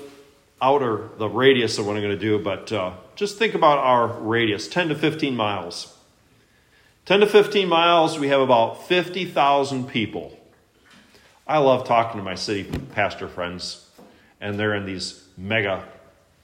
outer 0.63 1.09
the 1.19 1.29
radius 1.29 1.79
of 1.79 1.87
what 1.87 1.97
I'm 1.97 2.03
going 2.03 2.19
to 2.19 2.19
do, 2.19 2.39
but 2.39 2.71
uh, 2.73 2.93
just 3.15 3.39
think 3.39 3.55
about 3.55 3.79
our 3.79 4.07
radius 4.07 4.69
10 4.69 4.89
to 4.89 4.95
15 4.95 5.35
miles. 5.35 5.97
10 7.07 7.21
to 7.21 7.27
15 7.27 7.69
miles, 7.69 8.19
we 8.19 8.29
have 8.29 8.41
about 8.41 8.87
50,000 8.87 9.89
people. 9.89 10.39
I 11.47 11.59
love 11.59 11.87
talking 11.87 12.19
to 12.19 12.25
my 12.25 12.35
city 12.35 12.71
pastor 12.93 13.29
friends, 13.29 13.89
and 14.41 14.59
they're 14.59 14.75
in 14.75 14.87
these 14.87 15.25
mega 15.37 15.85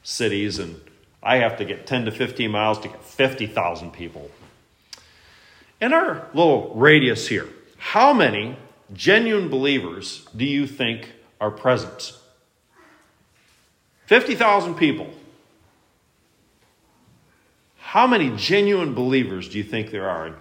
cities, 0.03 0.59
and 0.59 0.81
I 1.23 1.37
have 1.37 1.59
to 1.59 1.65
get 1.65 1.87
10 1.87 2.07
to 2.07 2.11
15 2.11 2.51
miles 2.51 2.81
to 2.81 2.89
get 2.89 3.05
50,000 3.05 3.93
people. 3.93 4.31
In 5.81 5.93
our 5.93 6.27
little 6.33 6.73
radius 6.75 7.29
here, 7.29 7.49
how 7.77 8.13
many 8.13 8.57
genuine 8.95 9.49
believers 9.49 10.27
do 10.35 10.45
you 10.45 10.67
think 10.67 11.13
are 11.41 11.51
present? 11.51 12.13
50,000 14.07 14.75
people. 14.77 15.11
How 17.79 18.07
many 18.07 18.35
genuine 18.37 18.95
believers 18.95 19.49
do 19.49 19.59
you 19.59 19.65
think 19.65 19.91
there 19.91 20.09
are? 20.09 20.35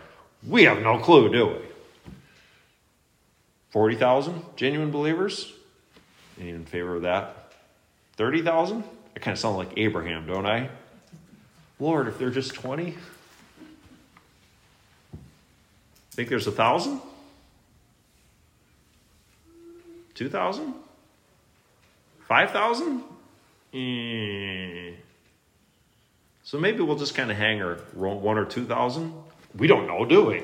We 0.48 0.64
have 0.64 0.82
no 0.82 1.00
clue, 1.00 1.32
do 1.32 1.48
we? 1.48 2.12
40,000 3.72 4.42
genuine 4.56 4.92
believers? 4.92 5.52
Any 6.40 6.52
in 6.52 6.66
favor 6.66 6.96
of 6.96 7.02
that? 7.02 7.52
30,000? 8.18 8.84
I 9.16 9.20
kind 9.20 9.34
of 9.34 9.40
sound 9.40 9.58
like 9.58 9.72
Abraham, 9.78 10.28
don't 10.28 10.46
I? 10.46 10.70
Lord, 11.80 12.08
if 12.08 12.18
they're 12.18 12.30
just 12.30 12.54
20? 12.54 12.96
Think 16.16 16.30
there's 16.30 16.48
a 16.48 16.52
thousand? 16.52 17.02
2,000? 20.14 20.74
5,000? 22.30 23.04
Eh. 23.74 24.92
So 26.44 26.58
maybe 26.58 26.80
we'll 26.80 26.96
just 26.96 27.16
kind 27.16 27.32
of 27.32 27.36
hang 27.36 27.62
our 27.62 27.76
one 27.96 28.38
or 28.38 28.46
2,000. 28.46 29.14
We 29.58 29.68
don't 29.68 29.88
know, 29.88 30.06
do 30.06 30.24
we? 30.28 30.44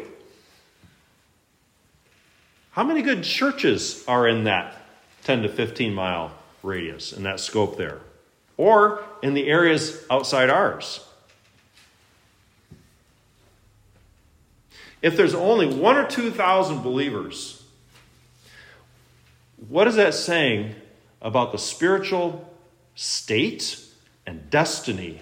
How 2.72 2.84
many 2.84 3.02
good 3.02 3.24
churches 3.24 4.04
are 4.10 4.28
in 4.28 4.44
that 4.44 4.76
10 5.24 5.44
to 5.44 5.50
15 5.50 5.94
mile 5.94 6.34
radius, 6.64 7.14
in 7.14 7.24
that 7.24 7.40
scope 7.40 7.78
there? 7.78 8.00
Or 8.58 9.06
in 9.24 9.36
the 9.36 9.48
areas 9.48 10.04
outside 10.10 10.50
ours? 10.50 11.00
If 15.02 15.18
there's 15.18 15.34
only 15.34 15.68
one 15.68 15.98
or 15.98 16.06
2,000 16.06 16.82
believers 16.82 17.62
what 19.68 19.88
is 19.88 19.96
that 19.96 20.14
saying 20.14 20.76
about 21.22 21.52
the 21.52 21.58
spiritual 21.58 22.52
state 22.96 23.80
and 24.26 24.50
destiny 24.50 25.22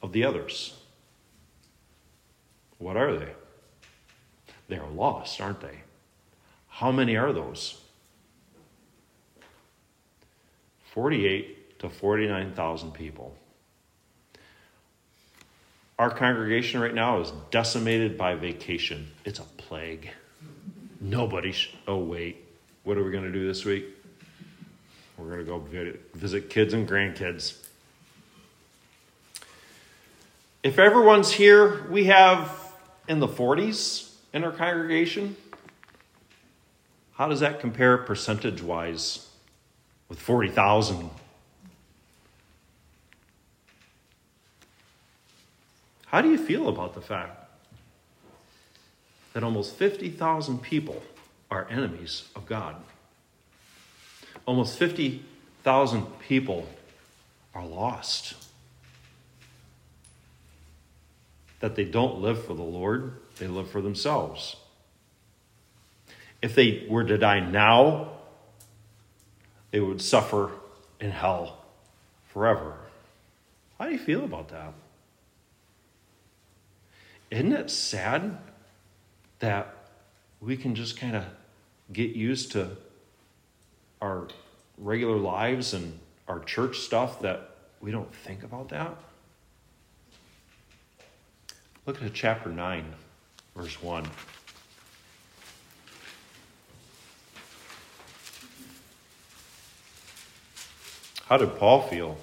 of 0.00 0.12
the 0.12 0.24
others? 0.24 0.74
What 2.78 2.96
are 2.96 3.18
they? 3.18 3.32
They 4.68 4.78
are 4.78 4.88
lost, 4.88 5.40
aren't 5.40 5.60
they? 5.60 5.80
How 6.68 6.92
many 6.92 7.16
are 7.16 7.32
those? 7.32 7.80
48 10.92 11.78
to 11.80 11.88
49,000 11.88 12.92
people. 12.92 13.36
Our 15.98 16.10
congregation 16.10 16.80
right 16.80 16.94
now 16.94 17.20
is 17.20 17.32
decimated 17.50 18.18
by 18.18 18.34
vacation. 18.34 19.08
It's 19.24 19.38
a 19.38 19.44
plague. 19.56 20.10
Nobody. 21.00 21.52
Sh- 21.52 21.74
oh, 21.88 21.98
wait. 21.98 22.44
What 22.84 22.98
are 22.98 23.04
we 23.04 23.10
going 23.10 23.24
to 23.24 23.32
do 23.32 23.46
this 23.46 23.64
week? 23.64 23.86
We're 25.16 25.24
going 25.26 25.38
to 25.38 25.44
go 25.44 25.98
visit 26.14 26.50
kids 26.50 26.74
and 26.74 26.86
grandkids. 26.86 27.56
If 30.62 30.78
everyone's 30.78 31.32
here, 31.32 31.86
we 31.90 32.04
have 32.04 32.52
in 33.08 33.20
the 33.20 33.28
40s 33.28 34.12
in 34.34 34.44
our 34.44 34.52
congregation. 34.52 35.36
How 37.14 37.28
does 37.28 37.40
that 37.40 37.60
compare 37.60 37.96
percentage 37.96 38.60
wise 38.60 39.28
with 40.10 40.18
40,000? 40.18 41.08
How 46.16 46.22
do 46.22 46.30
you 46.30 46.38
feel 46.38 46.70
about 46.70 46.94
the 46.94 47.02
fact 47.02 47.46
that 49.34 49.44
almost 49.44 49.76
50,000 49.76 50.62
people 50.62 51.02
are 51.50 51.68
enemies 51.68 52.26
of 52.34 52.46
God. 52.46 52.76
Almost 54.46 54.78
50,000 54.78 56.18
people 56.20 56.66
are 57.54 57.66
lost. 57.66 58.32
That 61.60 61.76
they 61.76 61.84
don't 61.84 62.22
live 62.22 62.46
for 62.46 62.54
the 62.54 62.62
Lord, 62.62 63.12
they 63.38 63.46
live 63.46 63.70
for 63.70 63.82
themselves. 63.82 64.56
If 66.40 66.54
they 66.54 66.86
were 66.88 67.04
to 67.04 67.18
die 67.18 67.40
now, 67.40 68.12
they 69.70 69.80
would 69.80 70.00
suffer 70.00 70.50
in 70.98 71.10
hell 71.10 71.62
forever. 72.32 72.72
How 73.78 73.84
do 73.84 73.92
you 73.92 73.98
feel 73.98 74.24
about 74.24 74.48
that? 74.48 74.72
Isn't 77.30 77.52
it 77.52 77.70
sad 77.70 78.38
that 79.40 79.74
we 80.40 80.56
can 80.56 80.74
just 80.74 80.98
kind 80.98 81.16
of 81.16 81.24
get 81.92 82.10
used 82.10 82.52
to 82.52 82.76
our 84.00 84.28
regular 84.78 85.16
lives 85.16 85.74
and 85.74 85.98
our 86.28 86.40
church 86.40 86.78
stuff 86.78 87.20
that 87.22 87.56
we 87.80 87.90
don't 87.90 88.14
think 88.14 88.44
about 88.44 88.68
that? 88.68 88.94
Look 91.84 92.02
at 92.02 92.14
chapter 92.14 92.50
9, 92.50 92.84
verse 93.56 93.82
1. 93.82 94.06
How 101.26 101.36
did 101.36 101.56
Paul 101.58 101.82
feel? 101.82 102.18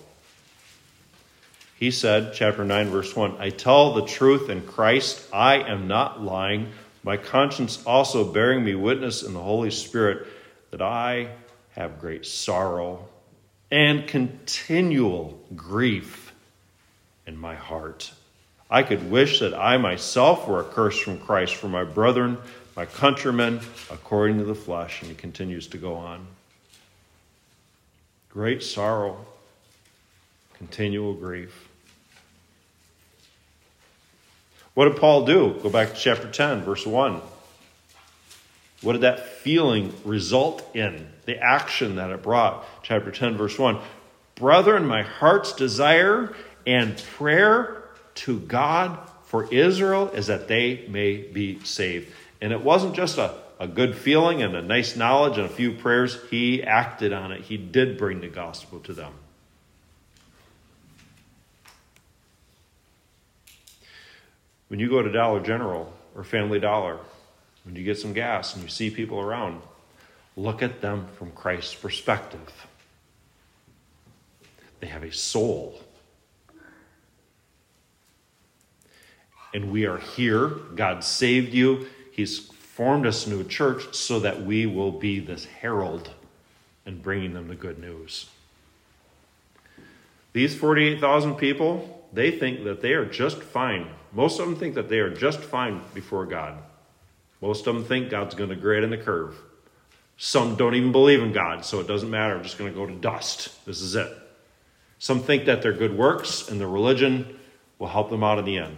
He 1.77 1.91
said, 1.91 2.33
chapter 2.33 2.63
9, 2.63 2.89
verse 2.89 3.15
1 3.15 3.37
I 3.39 3.49
tell 3.49 3.93
the 3.93 4.05
truth 4.05 4.49
in 4.49 4.61
Christ, 4.61 5.27
I 5.33 5.55
am 5.57 5.87
not 5.87 6.21
lying 6.21 6.71
my 7.03 7.17
conscience 7.17 7.83
also 7.85 8.23
bearing 8.23 8.63
me 8.63 8.75
witness 8.75 9.23
in 9.23 9.33
the 9.33 9.41
Holy 9.41 9.71
Spirit 9.71 10.25
that 10.71 10.81
I 10.81 11.29
have 11.71 11.99
great 11.99 12.25
sorrow 12.25 13.07
and 13.69 14.07
continual 14.07 15.39
grief 15.55 16.33
in 17.27 17.37
my 17.37 17.55
heart. 17.55 18.11
I 18.69 18.83
could 18.83 19.11
wish 19.11 19.39
that 19.39 19.53
I 19.53 19.77
myself 19.77 20.47
were 20.47 20.65
accursed 20.65 21.03
from 21.03 21.19
Christ 21.19 21.55
for 21.55 21.67
my 21.67 21.83
brethren, 21.83 22.37
my 22.75 22.85
countrymen, 22.85 23.59
according 23.91 24.37
to 24.37 24.45
the 24.45 24.55
flesh. 24.55 25.01
And 25.01 25.09
he 25.09 25.15
continues 25.15 25.67
to 25.67 25.77
go 25.77 25.95
on. 25.95 26.25
Great 28.29 28.63
sorrow, 28.63 29.25
continual 30.57 31.13
grief. 31.13 31.69
What 34.73 34.89
did 34.89 34.97
Paul 34.97 35.25
do? 35.25 35.59
Go 35.61 35.69
back 35.69 35.89
to 35.89 35.95
chapter 35.95 36.29
10, 36.29 36.63
verse 36.63 36.85
1. 36.85 37.21
What 38.81 38.93
did 38.93 39.01
that 39.01 39.27
feeling 39.27 39.93
result 40.03 40.75
in? 40.75 41.07
The 41.25 41.37
action 41.37 41.95
that 41.95 42.09
it 42.09 42.23
brought. 42.23 42.65
Chapter 42.83 43.11
10, 43.11 43.37
verse 43.37 43.57
1. 43.57 43.79
Brethren, 44.35 44.85
my 44.85 45.03
heart's 45.03 45.53
desire 45.53 46.33
and 46.65 46.97
prayer 47.15 47.83
to 48.15 48.39
God 48.39 48.97
for 49.25 49.51
Israel 49.53 50.09
is 50.09 50.27
that 50.27 50.47
they 50.47 50.85
may 50.89 51.17
be 51.17 51.63
saved. 51.63 52.11
And 52.41 52.51
it 52.51 52.61
wasn't 52.61 52.95
just 52.95 53.17
a, 53.17 53.35
a 53.59 53.67
good 53.67 53.95
feeling 53.95 54.41
and 54.41 54.55
a 54.55 54.61
nice 54.61 54.95
knowledge 54.95 55.37
and 55.37 55.45
a 55.45 55.49
few 55.49 55.73
prayers. 55.73 56.17
He 56.29 56.61
acted 56.63 57.13
on 57.13 57.31
it, 57.31 57.41
he 57.41 57.57
did 57.57 57.97
bring 57.97 58.21
the 58.21 58.27
gospel 58.27 58.79
to 58.81 58.93
them. 58.93 59.13
When 64.73 64.79
you 64.79 64.89
go 64.89 65.03
to 65.03 65.11
Dollar 65.11 65.39
General 65.39 65.93
or 66.15 66.23
Family 66.23 66.59
Dollar, 66.59 66.97
when 67.63 67.75
you 67.75 67.83
get 67.83 67.99
some 67.99 68.11
gas 68.11 68.55
and 68.55 68.63
you 68.63 68.69
see 68.69 68.89
people 68.89 69.19
around, 69.19 69.61
look 70.35 70.63
at 70.63 70.81
them 70.81 71.05
from 71.15 71.29
Christ's 71.29 71.75
perspective. 71.75 72.65
They 74.79 74.87
have 74.87 75.03
a 75.03 75.11
soul. 75.11 75.79
And 79.53 79.71
we 79.71 79.85
are 79.85 79.99
here. 79.99 80.47
God 80.47 81.03
saved 81.03 81.53
you. 81.53 81.85
He's 82.11 82.39
formed 82.39 83.05
us 83.05 83.27
a 83.27 83.43
church 83.43 83.93
so 83.93 84.21
that 84.21 84.41
we 84.41 84.65
will 84.65 84.91
be 84.91 85.19
this 85.19 85.45
herald 85.45 86.09
and 86.87 86.99
bringing 86.99 87.35
them 87.35 87.47
the 87.47 87.53
good 87.53 87.77
news. 87.77 88.27
These 90.31 90.55
48,000 90.55 91.35
people, 91.35 92.07
they 92.11 92.31
think 92.31 92.63
that 92.63 92.81
they 92.81 92.93
are 92.93 93.05
just 93.05 93.37
fine. 93.37 93.89
Most 94.13 94.39
of 94.39 94.45
them 94.45 94.55
think 94.55 94.75
that 94.75 94.89
they 94.89 94.99
are 94.99 95.09
just 95.09 95.39
fine 95.39 95.81
before 95.93 96.25
God. 96.25 96.57
Most 97.41 97.67
of 97.67 97.75
them 97.75 97.83
think 97.83 98.09
God's 98.09 98.35
going 98.35 98.49
to 98.49 98.55
grade 98.55 98.83
in 98.83 98.89
the 98.89 98.97
curve. 98.97 99.35
Some 100.17 100.55
don't 100.55 100.75
even 100.75 100.91
believe 100.91 101.21
in 101.21 101.33
God, 101.33 101.65
so 101.65 101.79
it 101.79 101.87
doesn't 101.87 102.09
matter. 102.09 102.35
I'm 102.35 102.43
just 102.43 102.57
going 102.57 102.71
to 102.71 102.77
go 102.77 102.85
to 102.85 102.93
dust. 102.93 103.65
This 103.65 103.81
is 103.81 103.95
it. 103.95 104.11
Some 104.99 105.19
think 105.19 105.45
that 105.45 105.61
their 105.61 105.73
good 105.73 105.97
works 105.97 106.47
and 106.47 106.61
their 106.61 106.69
religion 106.69 107.37
will 107.79 107.87
help 107.87 108.09
them 108.09 108.23
out 108.23 108.39
in 108.39 108.45
the 108.45 108.57
end. 108.57 108.77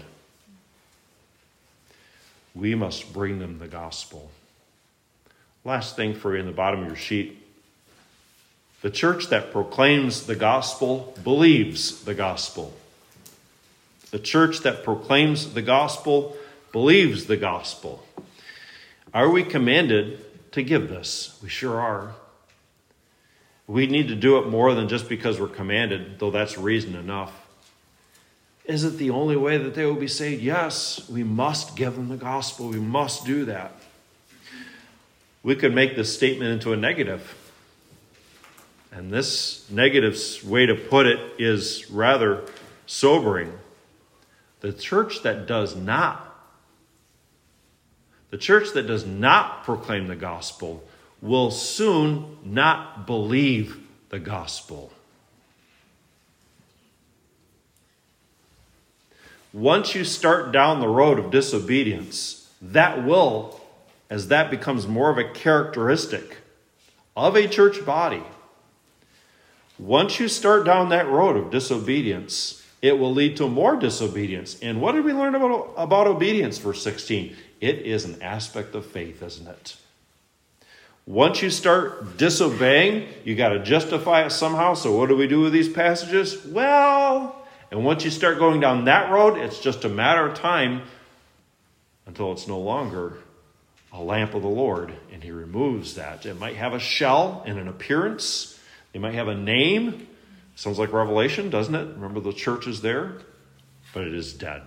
We 2.55 2.73
must 2.73 3.13
bring 3.13 3.39
them 3.39 3.59
the 3.59 3.67
gospel. 3.67 4.31
Last 5.65 5.95
thing 5.95 6.15
for 6.15 6.33
you 6.33 6.39
in 6.39 6.45
the 6.45 6.51
bottom 6.53 6.81
of 6.81 6.87
your 6.87 6.95
sheet 6.95 7.41
the 8.85 8.91
church 8.91 9.29
that 9.29 9.51
proclaims 9.51 10.27
the 10.27 10.35
gospel 10.35 11.17
believes 11.23 12.03
the 12.03 12.13
gospel. 12.13 12.71
The 14.15 14.21
church 14.21 14.61
that 14.61 14.85
proclaims 14.85 15.55
the 15.55 15.61
gospel 15.61 16.37
believes 16.71 17.25
the 17.25 17.35
gospel. 17.35 18.01
Are 19.13 19.29
we 19.29 19.43
commanded 19.43 20.23
to 20.53 20.63
give 20.63 20.87
this? 20.87 21.37
We 21.43 21.49
sure 21.49 21.77
are. 21.81 22.15
We 23.67 23.87
need 23.87 24.07
to 24.07 24.15
do 24.15 24.37
it 24.37 24.47
more 24.47 24.73
than 24.73 24.87
just 24.87 25.09
because 25.09 25.37
we're 25.37 25.49
commanded, 25.49 26.17
though 26.19 26.31
that's 26.31 26.57
reason 26.57 26.95
enough. 26.95 27.33
Is 28.63 28.85
it 28.85 28.97
the 28.97 29.09
only 29.09 29.35
way 29.35 29.57
that 29.57 29.75
they 29.75 29.85
will 29.85 29.95
be 29.95 30.07
saved? 30.07 30.41
Yes, 30.41 31.09
we 31.09 31.25
must 31.25 31.75
give 31.75 31.95
them 31.97 32.07
the 32.07 32.15
gospel. 32.15 32.69
We 32.69 32.79
must 32.79 33.25
do 33.25 33.43
that. 33.43 33.73
We 35.43 35.57
could 35.57 35.75
make 35.75 35.97
this 35.97 36.15
statement 36.15 36.51
into 36.51 36.71
a 36.71 36.77
negative. 36.77 37.35
And 38.93 39.11
this 39.11 39.69
negative 39.69 40.17
way 40.45 40.67
to 40.67 40.75
put 40.75 41.05
it 41.05 41.19
is 41.37 41.91
rather 41.91 42.45
sobering. 42.85 43.51
The 44.65 44.73
church 44.73 45.21
that 45.21 45.45
does 45.45 45.75
not 45.75 46.35
the 48.31 48.37
church 48.39 48.73
that 48.73 48.87
does 48.87 49.05
not 49.05 49.63
proclaim 49.63 50.07
the 50.07 50.15
gospel 50.15 50.83
will 51.21 51.51
soon 51.51 52.39
not 52.43 53.05
believe 53.05 53.77
the 54.09 54.17
gospel. 54.17 54.91
Once 59.53 59.93
you 59.93 60.03
start 60.03 60.51
down 60.51 60.79
the 60.79 60.87
road 60.87 61.19
of 61.19 61.29
disobedience, 61.29 62.51
that 62.59 63.05
will, 63.05 63.61
as 64.09 64.29
that 64.29 64.49
becomes 64.49 64.87
more 64.87 65.11
of 65.11 65.19
a 65.19 65.29
characteristic 65.29 66.37
of 67.15 67.35
a 67.35 67.47
church 67.47 67.85
body, 67.85 68.23
once 69.77 70.19
you 70.19 70.27
start 70.27 70.65
down 70.65 70.89
that 70.89 71.07
road 71.07 71.37
of 71.37 71.51
disobedience, 71.51 72.63
it 72.85 72.99
will 72.99 73.11
lead 73.11 73.37
to 73.37 73.47
more 73.47 73.75
disobedience. 73.75 74.59
And 74.61 74.79
what 74.79 74.91
did 74.91 75.03
we 75.03 75.11
learn 75.11 75.33
about, 75.33 75.73
about 75.75 76.05
obedience, 76.05 76.59
verse 76.59 76.83
16? 76.83 77.35
It 77.59 77.79
is 77.79 78.05
an 78.05 78.21
aspect 78.21 78.75
of 78.75 78.85
faith, 78.85 79.23
isn't 79.23 79.47
it? 79.47 79.75
Once 81.07 81.41
you 81.41 81.49
start 81.49 82.17
disobeying, 82.17 83.07
you 83.23 83.35
got 83.35 83.49
to 83.49 83.63
justify 83.63 84.23
it 84.23 84.29
somehow. 84.29 84.75
So, 84.75 84.95
what 84.95 85.09
do 85.09 85.17
we 85.17 85.25
do 85.25 85.41
with 85.41 85.51
these 85.51 85.67
passages? 85.67 86.45
Well, 86.45 87.35
and 87.71 87.83
once 87.83 88.05
you 88.05 88.11
start 88.11 88.37
going 88.37 88.59
down 88.59 88.85
that 88.85 89.11
road, 89.11 89.39
it's 89.39 89.59
just 89.59 89.83
a 89.83 89.89
matter 89.89 90.27
of 90.27 90.37
time 90.37 90.83
until 92.05 92.31
it's 92.33 92.47
no 92.47 92.59
longer 92.59 93.17
a 93.91 93.99
lamp 93.99 94.35
of 94.35 94.43
the 94.43 94.47
Lord, 94.47 94.93
and 95.11 95.23
He 95.23 95.31
removes 95.31 95.95
that. 95.95 96.27
It 96.27 96.39
might 96.39 96.55
have 96.55 96.75
a 96.75 96.79
shell 96.79 97.41
and 97.47 97.57
an 97.57 97.67
appearance, 97.67 98.59
it 98.93 99.01
might 99.01 99.15
have 99.15 99.27
a 99.27 99.35
name. 99.35 100.07
Sounds 100.55 100.79
like 100.79 100.93
Revelation, 100.93 101.49
doesn't 101.49 101.75
it? 101.75 101.93
Remember 101.95 102.21
the 102.21 102.31
church 102.31 102.65
is 102.65 102.81
there, 102.81 103.17
but 103.93 104.07
it 104.07 104.13
is 104.13 104.33
dead. 104.33 104.63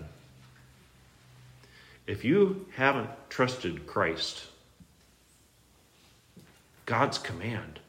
If 2.06 2.24
you 2.24 2.66
haven't 2.76 3.08
trusted 3.30 3.86
Christ, 3.86 4.44
God's 6.84 7.18
command 7.18 7.80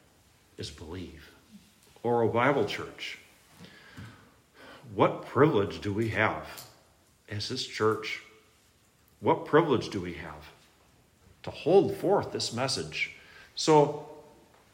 is 0.56 0.70
believe. 0.70 1.30
Orwell 2.02 2.32
Bible 2.32 2.64
Church. 2.64 3.18
What 4.94 5.26
privilege 5.26 5.80
do 5.80 5.92
we 5.92 6.08
have 6.08 6.66
as 7.28 7.48
this 7.48 7.66
church? 7.66 8.22
What 9.20 9.44
privilege 9.44 9.90
do 9.90 10.00
we 10.00 10.14
have 10.14 10.50
to 11.42 11.50
hold 11.50 11.96
forth 11.96 12.32
this 12.32 12.52
message? 12.52 13.14
So, 13.54 14.08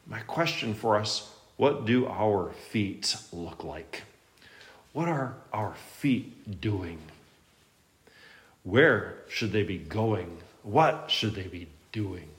my 0.05 0.19
question 0.19 0.73
for 0.73 0.95
us 0.95 1.36
what 1.57 1.85
do 1.85 2.07
our 2.07 2.51
feet 2.69 3.15
look 3.33 3.63
like? 3.63 4.03
What 4.93 5.07
are 5.07 5.35
our 5.51 5.73
feet 5.73 6.61
doing? 6.61 6.99
Where 8.63 9.15
should 9.27 9.51
they 9.51 9.63
be 9.63 9.77
going? 9.77 10.37
What 10.63 11.09
should 11.09 11.35
they 11.35 11.47
be 11.47 11.67
doing? 11.91 12.29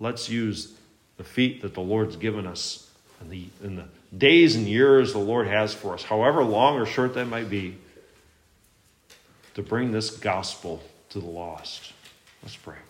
Let's 0.00 0.28
use 0.28 0.72
the 1.16 1.24
feet 1.24 1.62
that 1.62 1.74
the 1.74 1.80
Lord's 1.80 2.16
given 2.16 2.46
us 2.46 2.90
and 3.20 3.30
the, 3.30 3.46
in 3.62 3.76
the 3.76 3.84
days 4.16 4.56
and 4.56 4.66
years 4.66 5.12
the 5.12 5.18
Lord 5.18 5.46
has 5.46 5.72
for 5.72 5.94
us, 5.94 6.02
however 6.02 6.42
long 6.44 6.78
or 6.78 6.86
short 6.86 7.14
that 7.14 7.26
might 7.26 7.48
be, 7.48 7.76
to 9.54 9.62
bring 9.62 9.92
this 9.92 10.10
gospel 10.10 10.82
to 11.10 11.20
the 11.20 11.26
lost. 11.26 11.92
Let's 12.42 12.56
pray. 12.56 12.83